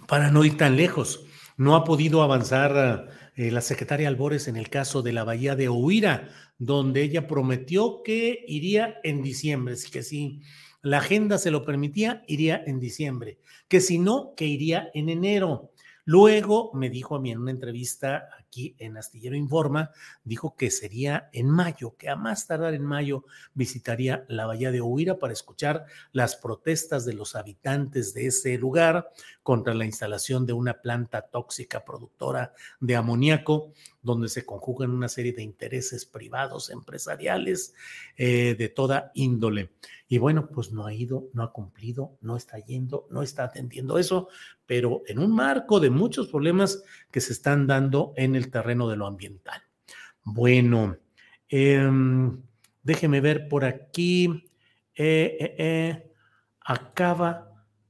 Para 0.08 0.30
no 0.32 0.44
ir 0.44 0.56
tan 0.56 0.76
lejos, 0.76 1.24
no 1.58 1.76
ha 1.76 1.84
podido 1.84 2.22
avanzar 2.22 3.10
eh, 3.36 3.50
la 3.50 3.60
secretaria 3.60 4.08
Albores 4.08 4.48
en 4.48 4.56
el 4.56 4.70
caso 4.70 5.02
de 5.02 5.12
la 5.12 5.24
bahía 5.24 5.54
de 5.54 5.68
Huira, 5.68 6.30
donde 6.56 7.02
ella 7.02 7.26
prometió 7.26 8.02
que 8.02 8.44
iría 8.48 8.96
en 9.04 9.22
diciembre, 9.22 9.74
así 9.74 9.90
que 9.90 10.02
sí 10.02 10.40
la 10.82 10.98
agenda 10.98 11.38
se 11.38 11.50
lo 11.50 11.64
permitía, 11.64 12.22
iría 12.28 12.62
en 12.64 12.78
diciembre, 12.78 13.40
que 13.66 13.80
si 13.80 13.98
no, 13.98 14.34
que 14.36 14.46
iría 14.46 14.90
en 14.94 15.08
enero. 15.08 15.72
Luego 16.04 16.70
me 16.72 16.88
dijo 16.88 17.16
a 17.16 17.20
mí 17.20 17.32
en 17.32 17.38
una 17.38 17.50
entrevista 17.50 18.28
aquí 18.48 18.74
en 18.78 18.96
Astillero 18.96 19.36
Informa, 19.36 19.90
dijo 20.24 20.56
que 20.56 20.70
sería 20.70 21.28
en 21.32 21.50
mayo, 21.50 21.96
que 21.96 22.08
a 22.08 22.16
más 22.16 22.46
tardar 22.46 22.74
en 22.74 22.84
mayo 22.84 23.24
visitaría 23.54 24.24
la 24.28 24.46
bahía 24.46 24.72
de 24.72 24.80
Huira 24.80 25.18
para 25.18 25.34
escuchar 25.34 25.84
las 26.12 26.36
protestas 26.36 27.04
de 27.04 27.12
los 27.12 27.36
habitantes 27.36 28.14
de 28.14 28.26
ese 28.26 28.56
lugar 28.56 29.10
contra 29.42 29.74
la 29.74 29.84
instalación 29.84 30.46
de 30.46 30.54
una 30.54 30.80
planta 30.80 31.22
tóxica 31.22 31.84
productora 31.84 32.54
de 32.80 32.96
amoníaco, 32.96 33.72
donde 34.02 34.28
se 34.28 34.46
conjugan 34.46 34.90
una 34.90 35.08
serie 35.08 35.32
de 35.32 35.42
intereses 35.42 36.06
privados, 36.06 36.70
empresariales, 36.70 37.74
eh, 38.16 38.54
de 38.58 38.68
toda 38.68 39.10
índole. 39.14 39.72
Y 40.10 40.16
bueno, 40.16 40.48
pues 40.48 40.72
no 40.72 40.86
ha 40.86 40.94
ido, 40.94 41.28
no 41.34 41.42
ha 41.42 41.52
cumplido, 41.52 42.16
no 42.22 42.36
está 42.36 42.58
yendo, 42.58 43.06
no 43.10 43.22
está 43.22 43.44
atendiendo 43.44 43.98
eso, 43.98 44.28
pero 44.64 45.02
en 45.06 45.18
un 45.18 45.34
marco 45.34 45.80
de 45.80 45.90
muchos 45.90 46.28
problemas 46.28 46.82
que 47.10 47.20
se 47.20 47.34
están 47.34 47.66
dando 47.66 48.12
en 48.16 48.34
el 48.38 48.50
terreno 48.50 48.88
de 48.88 48.96
lo 48.96 49.06
ambiental. 49.06 49.62
Bueno, 50.22 50.96
em, 51.48 52.42
déjeme 52.82 53.20
ver 53.20 53.48
por 53.48 53.64
aquí. 53.64 54.50
Eh, 54.94 55.36
eh, 55.40 55.54
eh, 55.58 56.12
acaba 56.60 57.47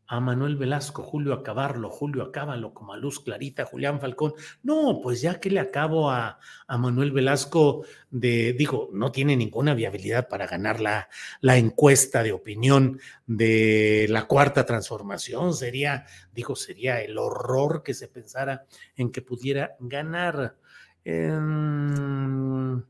a 0.09 0.21
Manuel 0.21 0.57
Velasco, 0.57 1.03
Julio 1.03 1.35
Acabarlo, 1.35 1.90
Julio 1.90 2.23
Acábalo, 2.23 2.73
como 2.73 2.94
a 2.94 2.97
Luz 2.97 3.21
Clarita, 3.21 3.66
Julián 3.66 4.01
Falcón. 4.01 4.33
No, 4.62 5.01
pues 5.03 5.21
ya 5.21 5.38
que 5.38 5.51
le 5.51 5.61
acabo 5.61 6.11
a, 6.11 6.38
Manuel 6.66 7.12
Velasco 7.12 7.85
de, 8.11 8.55
digo, 8.55 8.88
no 8.92 9.12
tiene 9.12 9.37
ninguna 9.37 9.75
viabilidad 9.75 10.29
para 10.29 10.47
ganar 10.47 10.81
la, 10.81 11.09
la, 11.42 11.59
encuesta 11.59 12.23
de 12.23 12.33
opinión 12.33 12.99
de 13.27 14.07
la 14.09 14.27
cuarta 14.27 14.64
transformación. 14.64 15.53
Sería, 15.53 16.07
digo, 16.33 16.57
sería 16.57 17.03
el 17.03 17.18
horror 17.18 17.83
que 17.83 17.92
se 17.92 18.09
pensara 18.09 18.64
en 18.97 19.12
que 19.12 19.21
pudiera 19.21 19.77
ganar. 19.79 20.57
Em, 21.05 22.83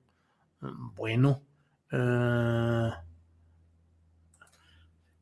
bueno. 0.94 1.42
Uh, 1.90 3.07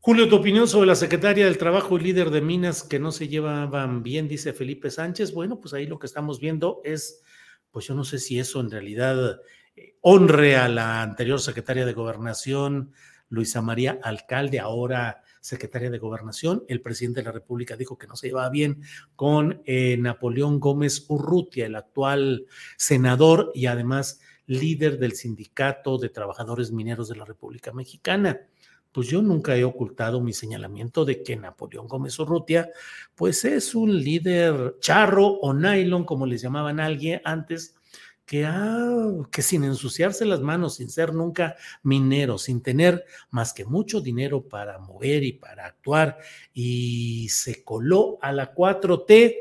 Julio, 0.06 0.28
tu 0.28 0.36
opinión 0.36 0.68
sobre 0.68 0.86
la 0.86 0.94
secretaria 0.94 1.46
del 1.46 1.58
Trabajo 1.58 1.98
y 1.98 2.00
líder 2.00 2.30
de 2.30 2.40
Minas 2.40 2.84
que 2.84 3.00
no 3.00 3.10
se 3.10 3.26
llevaban 3.26 4.04
bien, 4.04 4.28
dice 4.28 4.52
Felipe 4.52 4.88
Sánchez. 4.88 5.34
Bueno, 5.34 5.58
pues 5.58 5.74
ahí 5.74 5.84
lo 5.88 5.98
que 5.98 6.06
estamos 6.06 6.38
viendo 6.38 6.80
es, 6.84 7.24
pues 7.72 7.88
yo 7.88 7.96
no 7.96 8.04
sé 8.04 8.20
si 8.20 8.38
eso 8.38 8.60
en 8.60 8.70
realidad 8.70 9.40
eh, 9.74 9.96
honre 10.02 10.54
a 10.58 10.68
la 10.68 11.02
anterior 11.02 11.40
secretaria 11.40 11.84
de 11.84 11.92
Gobernación, 11.92 12.92
Luisa 13.30 13.62
María 13.62 13.98
Alcalde, 14.00 14.60
ahora 14.60 15.24
secretaria 15.40 15.90
de 15.90 15.98
Gobernación. 15.98 16.62
El 16.68 16.82
presidente 16.82 17.22
de 17.22 17.24
la 17.24 17.32
República 17.32 17.76
dijo 17.76 17.98
que 17.98 18.06
no 18.06 18.14
se 18.14 18.28
llevaba 18.28 18.48
bien 18.48 18.82
con 19.16 19.60
eh, 19.64 19.96
Napoleón 19.98 20.60
Gómez 20.60 21.04
Urrutia, 21.08 21.66
el 21.66 21.74
actual 21.74 22.46
senador 22.76 23.50
y 23.56 23.66
además 23.66 24.20
líder 24.46 25.00
del 25.00 25.14
Sindicato 25.14 25.98
de 25.98 26.10
Trabajadores 26.10 26.70
Mineros 26.70 27.08
de 27.08 27.16
la 27.16 27.24
República 27.24 27.72
Mexicana 27.72 28.40
pues 28.96 29.08
yo 29.08 29.20
nunca 29.20 29.54
he 29.54 29.62
ocultado 29.62 30.22
mi 30.22 30.32
señalamiento 30.32 31.04
de 31.04 31.22
que 31.22 31.36
Napoleón 31.36 31.86
Gómez 31.86 32.18
Urrutia, 32.18 32.70
pues 33.14 33.44
es 33.44 33.74
un 33.74 33.94
líder 33.94 34.76
charro 34.80 35.26
o 35.26 35.52
nylon, 35.52 36.06
como 36.06 36.24
les 36.24 36.40
llamaban 36.40 36.80
a 36.80 36.86
alguien 36.86 37.20
antes, 37.22 37.74
que, 38.24 38.48
que 39.30 39.42
sin 39.42 39.64
ensuciarse 39.64 40.24
las 40.24 40.40
manos, 40.40 40.76
sin 40.76 40.88
ser 40.88 41.12
nunca 41.12 41.56
minero, 41.82 42.38
sin 42.38 42.62
tener 42.62 43.04
más 43.28 43.52
que 43.52 43.66
mucho 43.66 44.00
dinero 44.00 44.48
para 44.48 44.78
mover 44.78 45.24
y 45.24 45.32
para 45.32 45.66
actuar, 45.66 46.16
y 46.54 47.28
se 47.28 47.62
coló 47.64 48.16
a 48.22 48.32
la 48.32 48.54
4T, 48.54 49.36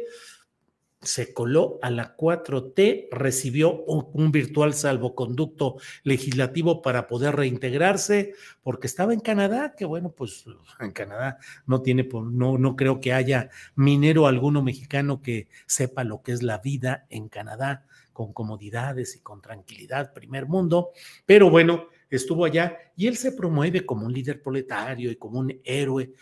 se 1.06 1.34
coló 1.34 1.80
a 1.82 1.89
la 1.89 2.15
4T, 2.18 3.08
recibió 3.12 3.84
un, 3.86 4.32
virtual 4.32 4.74
salvoconducto 4.74 5.78
legislativo 6.04 6.82
para 6.82 7.08
poder 7.08 7.36
reintegrarse, 7.36 8.34
porque 8.63 8.88
estaba 8.88 9.13
en 9.13 9.20
Canadá, 9.20 9.76
que 9.78 9.86
bueno, 9.86 10.12
pues 10.12 10.46
en 10.80 10.91
Canadá 10.91 11.38
no 11.65 11.82
tiene, 11.82 12.08
no, 12.12 12.58
no 12.58 12.76
creo 12.76 13.00
que 13.00 13.13
haya 13.13 13.50
minero 13.76 14.28
alguno 14.28 14.62
mexicano 14.62 15.22
que 15.22 15.48
sepa 15.65 16.04
lo 16.04 16.22
que 16.22 16.34
es 16.34 16.44
la 16.44 16.58
vida 16.58 17.06
en 17.10 17.30
Canadá 17.30 17.86
con 18.12 18.34
comodidades 18.34 19.15
y 19.18 19.20
con 19.20 19.41
tranquilidad, 19.41 20.13
primer 20.13 20.48
mundo, 20.48 20.91
pero 21.26 21.50
bueno, 21.50 21.89
estuvo 22.10 22.46
allá 22.46 22.78
y 22.96 23.08
él 23.08 23.18
se 23.18 23.32
promueve 23.32 23.86
como 23.86 24.06
un 24.06 24.13
líder 24.13 24.41
proletario 24.41 25.12
y 25.12 25.18
como 25.18 25.39
un 25.39 25.60
héroe 25.63 26.13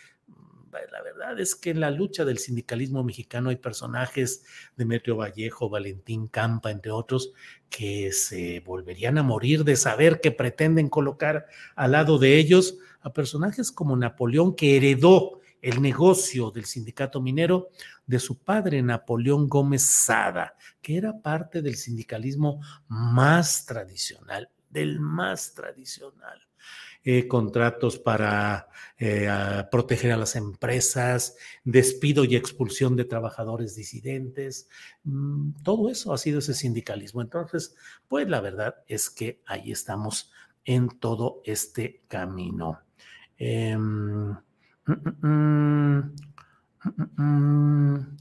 la 0.92 1.02
verdad 1.02 1.40
es 1.40 1.56
que 1.56 1.70
en 1.70 1.80
la 1.80 1.92
lucha 1.92 2.26
del 2.26 2.38
sindicalismo 2.38 3.04
mexicano 3.04 3.50
hay 3.50 3.56
personajes, 3.56 4.44
Demetrio 4.76 5.18
Vallejo, 5.18 5.70
Valentín 5.70 6.28
Campa, 6.28 6.72
entre 6.72 6.92
otros, 6.92 7.34
que 7.70 8.12
se 8.12 8.60
volverían 8.62 9.18
a 9.18 9.24
morir 9.24 9.64
de 9.64 9.76
saber 9.76 10.20
que 10.22 10.32
pretenden 10.32 10.90
colocar 10.90 11.48
al 11.76 11.92
lado 11.94 12.20
de 12.20 12.38
ellos 12.38 12.78
a 13.02 13.14
personajes 13.14 13.72
como 13.72 13.96
Napoleón, 13.96 14.56
que 14.56 14.78
heredó 14.78 15.40
el 15.62 15.82
negocio 15.82 16.52
del 16.52 16.66
sindicato 16.66 17.22
minero 17.22 17.70
de 18.06 18.20
su 18.20 18.38
padre, 18.38 18.82
Napoleón 18.82 19.48
Gómez 19.48 19.84
Sada, 19.84 20.56
que 20.82 20.98
era 20.98 21.22
parte 21.22 21.62
del 21.62 21.76
sindicalismo 21.76 22.62
más 22.88 23.66
tradicional, 23.66 24.50
del 24.70 25.00
más 25.00 25.54
tradicional. 25.54 26.42
Eh, 27.06 27.28
contratos 27.28 28.00
para 28.00 28.70
eh, 28.98 29.28
proteger 29.70 30.14
a 30.14 30.18
las 30.18 30.38
empresas, 30.38 31.36
despido 31.66 32.24
y 32.24 32.38
expulsión 32.38 32.96
de 32.96 33.04
trabajadores 33.04 33.76
disidentes. 33.76 34.70
Mm, 35.04 35.52
todo 35.64 35.90
eso 35.90 36.14
ha 36.14 36.18
sido 36.18 36.40
ese 36.40 36.54
sindicalismo. 36.54 37.22
Entonces, 37.22 37.76
pues 38.08 38.30
la 38.30 38.40
verdad 38.40 38.76
es 38.88 39.10
que 39.10 39.42
ahí 39.46 39.74
estamos 39.74 40.32
en 40.64 40.88
todo 40.88 41.42
este 41.44 42.04
camino. 42.08 42.80
Em, 43.38 44.38
mm, 44.86 46.00
mm, 47.18 48.18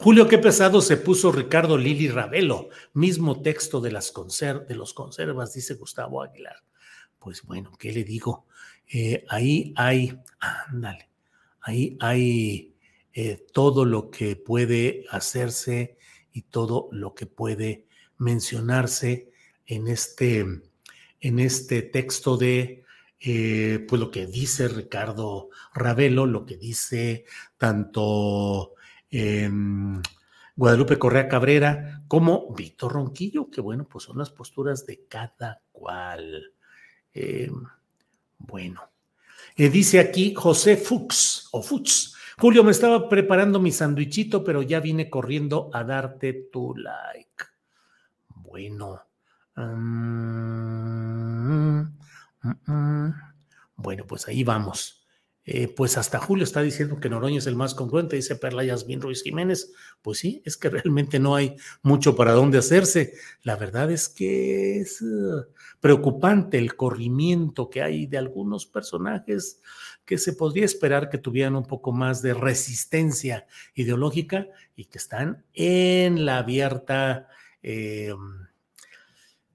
Julio, 0.00 0.26
qué 0.26 0.38
pesado 0.38 0.80
se 0.80 0.96
puso 0.96 1.30
Ricardo 1.30 1.78
Lili 1.78 2.08
Ravelo, 2.08 2.70
mismo 2.94 3.42
texto 3.42 3.80
de, 3.80 3.92
las 3.92 4.12
de 4.12 4.74
los 4.74 4.92
conservas, 4.92 5.54
dice 5.54 5.74
Gustavo 5.74 6.20
Aguilar 6.20 6.67
pues 7.28 7.42
bueno, 7.42 7.72
¿qué 7.78 7.92
le 7.92 8.04
digo? 8.04 8.46
Eh, 8.90 9.26
ahí 9.28 9.74
hay, 9.76 10.18
ándale, 10.40 11.10
ahí 11.60 11.94
hay 12.00 12.74
eh, 13.12 13.44
todo 13.52 13.84
lo 13.84 14.10
que 14.10 14.34
puede 14.34 15.04
hacerse 15.10 15.98
y 16.32 16.40
todo 16.44 16.88
lo 16.90 17.14
que 17.14 17.26
puede 17.26 17.84
mencionarse 18.16 19.30
en 19.66 19.88
este, 19.88 20.38
en 21.20 21.38
este 21.38 21.82
texto 21.82 22.38
de, 22.38 22.84
eh, 23.20 23.84
pues 23.86 24.00
lo 24.00 24.10
que 24.10 24.26
dice 24.26 24.66
Ricardo 24.68 25.50
Ravelo, 25.74 26.24
lo 26.24 26.46
que 26.46 26.56
dice 26.56 27.26
tanto 27.58 28.72
Guadalupe 30.56 30.98
Correa 30.98 31.28
Cabrera 31.28 32.04
como 32.08 32.54
Víctor 32.54 32.94
Ronquillo, 32.94 33.50
que 33.50 33.60
bueno, 33.60 33.86
pues 33.86 34.04
son 34.04 34.16
las 34.16 34.30
posturas 34.30 34.86
de 34.86 35.04
cada 35.06 35.60
cual. 35.72 36.54
Eh, 37.14 37.50
bueno, 38.38 38.82
eh, 39.56 39.68
dice 39.68 39.98
aquí 40.00 40.34
José 40.34 40.76
Fuchs 40.76 41.48
o 41.52 41.62
Fuchs. 41.62 42.14
Julio, 42.38 42.62
me 42.62 42.70
estaba 42.70 43.08
preparando 43.08 43.58
mi 43.58 43.72
sandwichito, 43.72 44.44
pero 44.44 44.62
ya 44.62 44.78
vine 44.78 45.10
corriendo 45.10 45.70
a 45.72 45.82
darte 45.82 46.32
tu 46.52 46.74
like. 46.76 47.44
Bueno. 48.28 49.02
Mm, 49.56 49.68
mm, 52.42 52.72
mm, 52.72 53.14
bueno, 53.74 54.04
pues 54.06 54.28
ahí 54.28 54.44
vamos. 54.44 54.97
Eh, 55.50 55.66
pues 55.66 55.96
hasta 55.96 56.18
Julio 56.18 56.44
está 56.44 56.60
diciendo 56.60 57.00
que 57.00 57.08
Noroña 57.08 57.38
es 57.38 57.46
el 57.46 57.56
más 57.56 57.74
congruente, 57.74 58.16
dice 58.16 58.36
Perla 58.36 58.64
Yasmin 58.64 59.00
Ruiz 59.00 59.22
Jiménez. 59.22 59.72
Pues 60.02 60.18
sí, 60.18 60.42
es 60.44 60.58
que 60.58 60.68
realmente 60.68 61.18
no 61.18 61.34
hay 61.34 61.56
mucho 61.80 62.14
para 62.14 62.32
dónde 62.32 62.58
hacerse. 62.58 63.14
La 63.44 63.56
verdad 63.56 63.90
es 63.90 64.10
que 64.10 64.80
es 64.80 65.00
uh, 65.00 65.46
preocupante 65.80 66.58
el 66.58 66.76
corrimiento 66.76 67.70
que 67.70 67.80
hay 67.80 68.06
de 68.06 68.18
algunos 68.18 68.66
personajes 68.66 69.62
que 70.04 70.18
se 70.18 70.34
podría 70.34 70.66
esperar 70.66 71.08
que 71.08 71.16
tuvieran 71.16 71.56
un 71.56 71.64
poco 71.64 71.92
más 71.92 72.20
de 72.20 72.34
resistencia 72.34 73.46
ideológica 73.74 74.48
y 74.76 74.84
que 74.84 74.98
están 74.98 75.46
en 75.54 76.26
la 76.26 76.36
abierta 76.36 77.30
eh, 77.62 78.12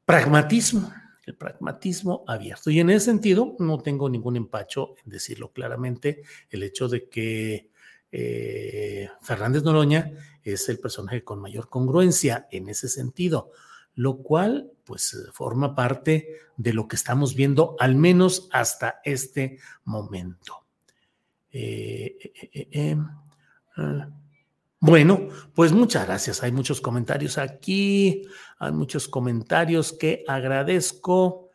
pragmatismo 0.05 0.91
el 1.25 1.35
pragmatismo 1.35 2.23
abierto. 2.27 2.69
Y 2.69 2.79
en 2.79 2.89
ese 2.89 3.05
sentido, 3.05 3.55
no 3.59 3.79
tengo 3.79 4.09
ningún 4.09 4.35
empacho 4.35 4.95
en 5.03 5.11
decirlo 5.11 5.51
claramente, 5.51 6.23
el 6.49 6.63
hecho 6.63 6.87
de 6.87 7.07
que 7.09 7.69
eh, 8.11 9.09
Fernández 9.21 9.63
Noroña 9.63 10.11
es 10.43 10.69
el 10.69 10.79
personaje 10.79 11.23
con 11.23 11.39
mayor 11.39 11.69
congruencia 11.69 12.47
en 12.51 12.69
ese 12.69 12.87
sentido, 12.89 13.51
lo 13.95 14.17
cual 14.17 14.71
pues 14.83 15.29
forma 15.31 15.75
parte 15.75 16.27
de 16.57 16.73
lo 16.73 16.87
que 16.87 16.95
estamos 16.95 17.35
viendo 17.35 17.75
al 17.79 17.95
menos 17.95 18.49
hasta 18.51 18.99
este 19.03 19.59
momento. 19.85 20.65
Eh, 21.51 22.17
eh, 22.51 22.97
ah, 23.77 24.09
bueno, 24.85 25.29
pues 25.55 25.71
muchas 25.71 26.05
gracias. 26.05 26.43
Hay 26.43 26.51
muchos 26.51 26.81
comentarios 26.81 27.37
aquí, 27.37 28.23
hay 28.59 28.73
muchos 28.73 29.07
comentarios 29.07 29.93
que 29.93 30.25
agradezco. 30.27 31.51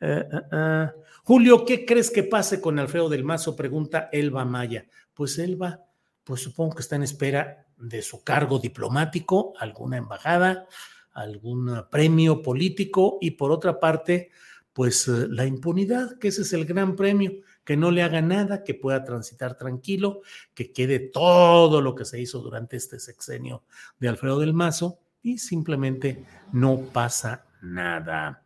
Eh, 0.00 0.24
eh, 0.32 0.40
eh. 0.50 0.86
Julio, 1.22 1.66
¿qué 1.66 1.84
crees 1.84 2.10
que 2.10 2.22
pase 2.22 2.58
con 2.58 2.78
Alfredo 2.78 3.10
del 3.10 3.22
Mazo? 3.22 3.54
Pregunta 3.54 4.08
Elba 4.10 4.46
Maya. 4.46 4.86
Pues 5.12 5.38
Elba, 5.38 5.84
pues 6.24 6.40
supongo 6.40 6.76
que 6.76 6.80
está 6.80 6.96
en 6.96 7.02
espera 7.02 7.66
de 7.76 8.00
su 8.00 8.24
cargo 8.24 8.58
diplomático, 8.58 9.52
alguna 9.58 9.98
embajada, 9.98 10.66
algún 11.12 11.84
premio 11.90 12.40
político 12.40 13.18
y 13.20 13.32
por 13.32 13.52
otra 13.52 13.78
parte, 13.78 14.30
pues 14.72 15.06
la 15.06 15.44
impunidad, 15.44 16.18
que 16.18 16.28
ese 16.28 16.40
es 16.40 16.54
el 16.54 16.64
gran 16.64 16.96
premio 16.96 17.42
que 17.64 17.76
no 17.76 17.90
le 17.90 18.02
haga 18.02 18.22
nada, 18.22 18.64
que 18.64 18.74
pueda 18.74 19.04
transitar 19.04 19.56
tranquilo, 19.56 20.22
que 20.54 20.72
quede 20.72 20.98
todo 20.98 21.80
lo 21.80 21.94
que 21.94 22.04
se 22.04 22.20
hizo 22.20 22.40
durante 22.40 22.76
este 22.76 22.98
sexenio 22.98 23.64
de 23.98 24.08
Alfredo 24.08 24.40
del 24.40 24.54
Mazo 24.54 24.98
y 25.22 25.38
simplemente 25.38 26.24
no 26.52 26.78
pasa 26.80 27.46
nada. 27.62 28.42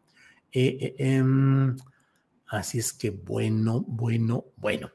Eh, 0.53 0.79
eh, 0.81 0.94
em, 0.98 1.77
así 2.46 2.79
es 2.79 2.92
que 2.92 3.11
bueno, 3.11 3.85
bueno, 3.87 4.46
bueno. 4.57 4.90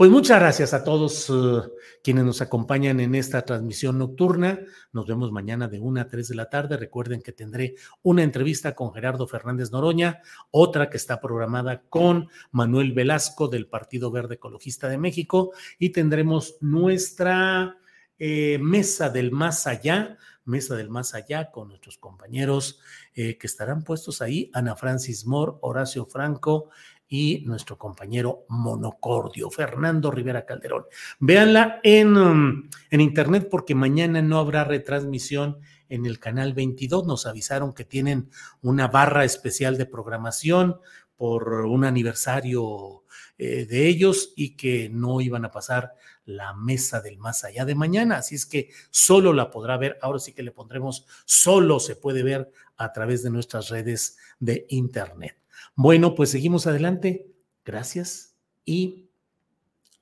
Pues 0.00 0.10
muchas 0.10 0.40
gracias 0.40 0.72
a 0.72 0.82
todos 0.82 1.28
uh, 1.28 1.74
quienes 2.02 2.24
nos 2.24 2.40
acompañan 2.40 3.00
en 3.00 3.14
esta 3.14 3.42
transmisión 3.42 3.98
nocturna. 3.98 4.60
Nos 4.94 5.06
vemos 5.06 5.30
mañana 5.30 5.68
de 5.68 5.78
1 5.78 6.00
a 6.00 6.08
3 6.08 6.26
de 6.26 6.34
la 6.36 6.48
tarde. 6.48 6.78
Recuerden 6.78 7.20
que 7.20 7.32
tendré 7.32 7.74
una 8.00 8.22
entrevista 8.22 8.74
con 8.74 8.94
Gerardo 8.94 9.26
Fernández 9.26 9.72
Noroña, 9.72 10.22
otra 10.52 10.88
que 10.88 10.96
está 10.96 11.20
programada 11.20 11.82
con 11.82 12.30
Manuel 12.50 12.94
Velasco 12.94 13.48
del 13.48 13.66
Partido 13.66 14.10
Verde 14.10 14.36
Ecologista 14.36 14.88
de 14.88 14.96
México 14.96 15.52
y 15.78 15.90
tendremos 15.90 16.56
nuestra 16.62 17.76
eh, 18.18 18.58
mesa 18.58 19.10
del 19.10 19.32
más 19.32 19.66
allá 19.66 20.16
Mesa 20.44 20.74
del 20.74 20.90
Más 20.90 21.14
Allá 21.14 21.50
con 21.50 21.68
nuestros 21.68 21.98
compañeros 21.98 22.80
eh, 23.14 23.38
que 23.38 23.46
estarán 23.46 23.84
puestos 23.84 24.20
ahí, 24.20 24.50
Ana 24.52 24.74
Francis 24.74 25.26
Moore, 25.26 25.58
Horacio 25.60 26.06
Franco, 26.06 26.70
y 27.10 27.42
nuestro 27.44 27.76
compañero 27.76 28.46
Monocordio, 28.48 29.50
Fernando 29.50 30.12
Rivera 30.12 30.46
Calderón. 30.46 30.84
Véanla 31.18 31.80
en, 31.82 32.16
um, 32.16 32.70
en 32.88 33.00
internet 33.00 33.48
porque 33.50 33.74
mañana 33.74 34.22
no 34.22 34.38
habrá 34.38 34.62
retransmisión 34.62 35.58
en 35.88 36.06
el 36.06 36.20
canal 36.20 36.54
22. 36.54 37.04
Nos 37.06 37.26
avisaron 37.26 37.74
que 37.74 37.84
tienen 37.84 38.30
una 38.62 38.86
barra 38.86 39.24
especial 39.24 39.76
de 39.76 39.86
programación 39.86 40.78
por 41.16 41.66
un 41.66 41.84
aniversario 41.84 43.02
eh, 43.36 43.66
de 43.66 43.88
ellos 43.88 44.32
y 44.36 44.56
que 44.56 44.88
no 44.88 45.20
iban 45.20 45.44
a 45.44 45.50
pasar 45.50 45.94
la 46.24 46.54
mesa 46.54 47.00
del 47.00 47.18
más 47.18 47.42
allá 47.42 47.64
de 47.64 47.74
mañana. 47.74 48.18
Así 48.18 48.36
es 48.36 48.46
que 48.46 48.70
solo 48.90 49.32
la 49.32 49.50
podrá 49.50 49.76
ver. 49.76 49.98
Ahora 50.00 50.20
sí 50.20 50.32
que 50.32 50.44
le 50.44 50.52
pondremos, 50.52 51.06
solo 51.24 51.80
se 51.80 51.96
puede 51.96 52.22
ver 52.22 52.52
a 52.76 52.92
través 52.92 53.24
de 53.24 53.30
nuestras 53.30 53.68
redes 53.68 54.16
de 54.38 54.64
internet. 54.68 55.39
Bueno, 55.82 56.14
pues 56.14 56.30
seguimos 56.30 56.66
adelante. 56.66 57.32
Gracias 57.64 58.34
y 58.66 59.08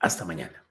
hasta 0.01 0.25
mañana. 0.25 0.67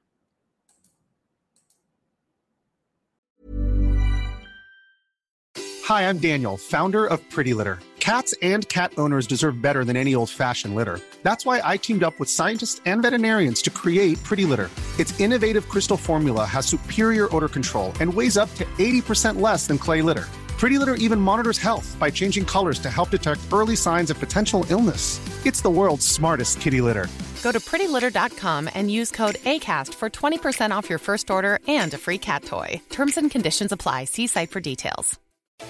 Hi, 5.86 6.10
I'm 6.10 6.18
Daniel, 6.18 6.58
founder 6.58 7.06
of 7.06 7.22
Pretty 7.30 7.54
Litter. 7.54 7.80
Cats 8.02 8.36
and 8.42 8.68
cat 8.68 8.92
owners 8.98 9.26
deserve 9.26 9.62
better 9.62 9.86
than 9.86 9.96
any 9.96 10.14
old-fashioned 10.14 10.76
litter. 10.76 11.00
That's 11.24 11.46
why 11.46 11.62
I 11.64 11.78
teamed 11.78 12.04
up 12.04 12.20
with 12.20 12.30
scientists 12.30 12.82
and 12.86 13.02
veterinarians 13.02 13.62
to 13.62 13.70
create 13.70 14.22
Pretty 14.26 14.44
Litter. 14.44 14.70
Its 15.00 15.18
innovative 15.22 15.70
crystal 15.70 15.96
formula 15.96 16.44
has 16.44 16.66
superior 16.66 17.34
odor 17.34 17.48
control 17.48 17.94
and 18.02 18.14
weighs 18.14 18.36
up 18.38 18.54
to 18.56 18.66
80% 18.78 19.40
less 19.40 19.68
than 19.68 19.78
clay 19.78 20.02
litter. 20.02 20.26
Pretty 20.58 20.80
Litter 20.80 20.96
even 20.96 21.20
monitors 21.22 21.60
health 21.60 21.96
by 22.00 22.10
changing 22.10 22.44
colors 22.44 22.80
to 22.80 22.90
help 22.90 23.12
detect 23.12 23.42
early 23.54 23.76
signs 23.76 24.10
of 24.10 24.20
potential 24.20 24.66
illness. 24.70 25.20
It's 25.46 25.62
the 25.62 25.70
world's 25.70 26.06
smartest 26.06 26.60
kitty 26.60 26.82
litter. 26.82 27.08
Go 27.44 27.52
to 27.52 27.60
prettylitter.com 27.60 28.70
and 28.74 28.90
use 28.90 29.12
code 29.12 29.36
ACAST 29.46 29.94
for 29.94 30.10
20% 30.10 30.72
off 30.72 30.90
your 30.90 31.00
first 31.00 31.30
order 31.30 31.60
and 31.68 31.94
a 31.94 31.98
free 31.98 32.18
cat 32.18 32.44
toy. 32.44 32.82
Terms 32.90 33.18
and 33.18 33.30
conditions 33.30 33.72
apply. 33.72 34.06
See 34.06 34.28
site 34.28 34.50
for 34.50 34.60
details. 34.60 35.20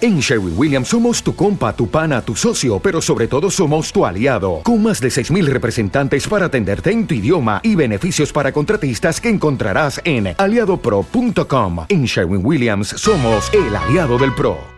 En 0.00 0.20
Sherwin 0.20 0.54
Williams 0.56 0.88
somos 0.88 1.22
tu 1.22 1.34
compa, 1.34 1.74
tu 1.74 1.88
pana, 1.88 2.20
tu 2.20 2.36
socio, 2.36 2.78
pero 2.78 3.00
sobre 3.00 3.26
todo 3.26 3.50
somos 3.50 3.90
tu 3.90 4.04
aliado, 4.04 4.60
con 4.62 4.82
más 4.82 5.00
de 5.00 5.08
6.000 5.08 5.46
representantes 5.46 6.28
para 6.28 6.46
atenderte 6.46 6.90
en 6.90 7.06
tu 7.06 7.14
idioma 7.14 7.60
y 7.64 7.74
beneficios 7.74 8.32
para 8.32 8.52
contratistas 8.52 9.20
que 9.20 9.30
encontrarás 9.30 10.00
en 10.04 10.34
aliadopro.com. 10.36 11.86
En 11.88 12.04
Sherwin 12.04 12.44
Williams 12.44 12.88
somos 12.88 13.50
el 13.54 13.74
aliado 13.74 14.18
del 14.18 14.34
PRO. 14.34 14.77